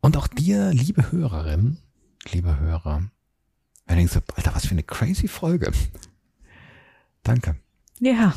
[0.00, 1.78] Und auch dir, liebe Hörerin,
[2.30, 3.04] liebe Hörer,
[3.86, 5.72] wenn du denkst, Alter, was für eine crazy Folge.
[7.22, 7.56] Danke.
[8.00, 8.34] Ja.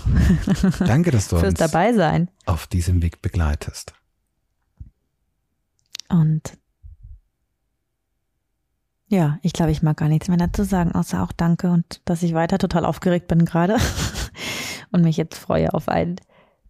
[0.80, 2.30] Danke, dass du uns dabei sein.
[2.46, 3.94] auf diesem Weg begleitest.
[6.10, 6.58] Und
[9.10, 12.24] ja, ich glaube, ich mag gar nichts mehr dazu sagen, außer auch Danke und dass
[12.24, 13.78] ich weiter total aufgeregt bin gerade.
[14.98, 16.18] Und mich jetzt freue auf einen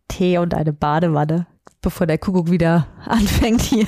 [0.07, 1.47] Tee und eine Badewanne,
[1.81, 3.87] bevor der Kuckuck wieder anfängt hier.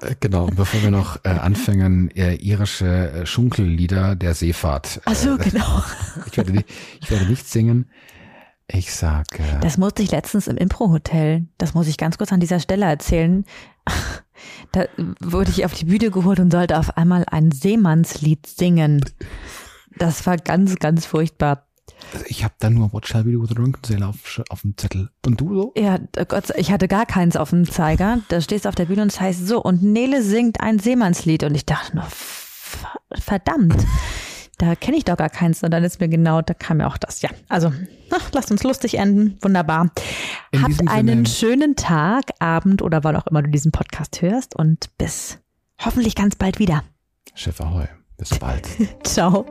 [0.00, 5.00] Äh, genau, bevor wir noch äh, anfangen, äh, irische äh, Schunkellieder der Seefahrt.
[5.04, 5.82] Ach so, äh, genau.
[6.26, 6.68] ich, werde nicht,
[7.00, 7.88] ich werde nicht singen.
[8.68, 9.38] Ich sag.
[9.38, 12.86] Äh, das musste ich letztens im Impro-Hotel, das muss ich ganz kurz an dieser Stelle
[12.86, 13.44] erzählen.
[14.72, 14.86] Da
[15.20, 19.04] wurde ich auf die Bühne geholt und sollte auf einmal ein Seemannslied singen.
[19.98, 21.68] Das war ganz, ganz furchtbar.
[22.12, 24.60] Also ich habe da nur What Shall We Do with a Drunken Sailor auf, auf
[24.62, 25.10] dem Zettel.
[25.24, 25.72] Und du so?
[25.76, 28.18] Ja, Gott, ich hatte gar keins auf dem Zeiger.
[28.28, 31.44] Da stehst du auf der Bühne und es heißt so, und Nele singt ein Seemannslied.
[31.44, 32.06] Und ich dachte nur,
[33.14, 33.86] verdammt,
[34.58, 35.62] da kenne ich doch gar keins.
[35.62, 37.22] Und dann ist mir genau, da kam mir auch das.
[37.22, 37.72] Ja, also,
[38.10, 39.38] ach, lasst uns lustig enden.
[39.40, 39.90] Wunderbar.
[40.50, 41.26] In Habt einen Sinne.
[41.26, 44.54] schönen Tag, Abend oder wann auch immer du diesen Podcast hörst.
[44.54, 45.38] Und bis
[45.80, 46.84] hoffentlich ganz bald wieder.
[47.34, 47.86] Chef Ahoi.
[48.18, 48.68] Bis bald.
[49.04, 49.46] Ciao.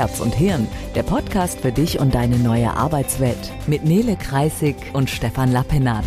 [0.00, 5.10] Herz und Hirn, der Podcast für dich und deine neue Arbeitswelt mit Nele Kreisig und
[5.10, 6.06] Stefan Lappenat.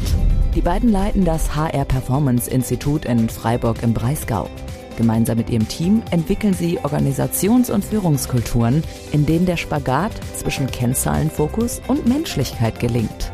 [0.56, 4.50] Die beiden leiten das HR Performance Institut in Freiburg im Breisgau.
[4.98, 11.80] Gemeinsam mit ihrem Team entwickeln sie Organisations- und Führungskulturen, in denen der Spagat zwischen Kennzahlenfokus
[11.88, 13.32] und Menschlichkeit gelingt.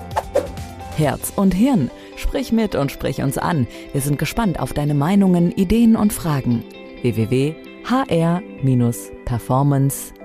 [0.97, 1.89] Herz und Hirn.
[2.18, 3.66] Sprich mit und sprich uns an.
[3.93, 6.66] Wir sind gespannt auf deine Meinungen, Ideen und Fragen.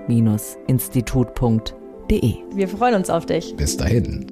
[0.07, 3.55] www.hr-performance-institut.de Wir freuen uns auf dich.
[3.55, 4.25] Bis dahin.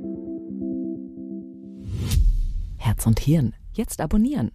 [2.78, 3.53] Herz und Hirn.
[3.74, 4.51] Jetzt abonnieren.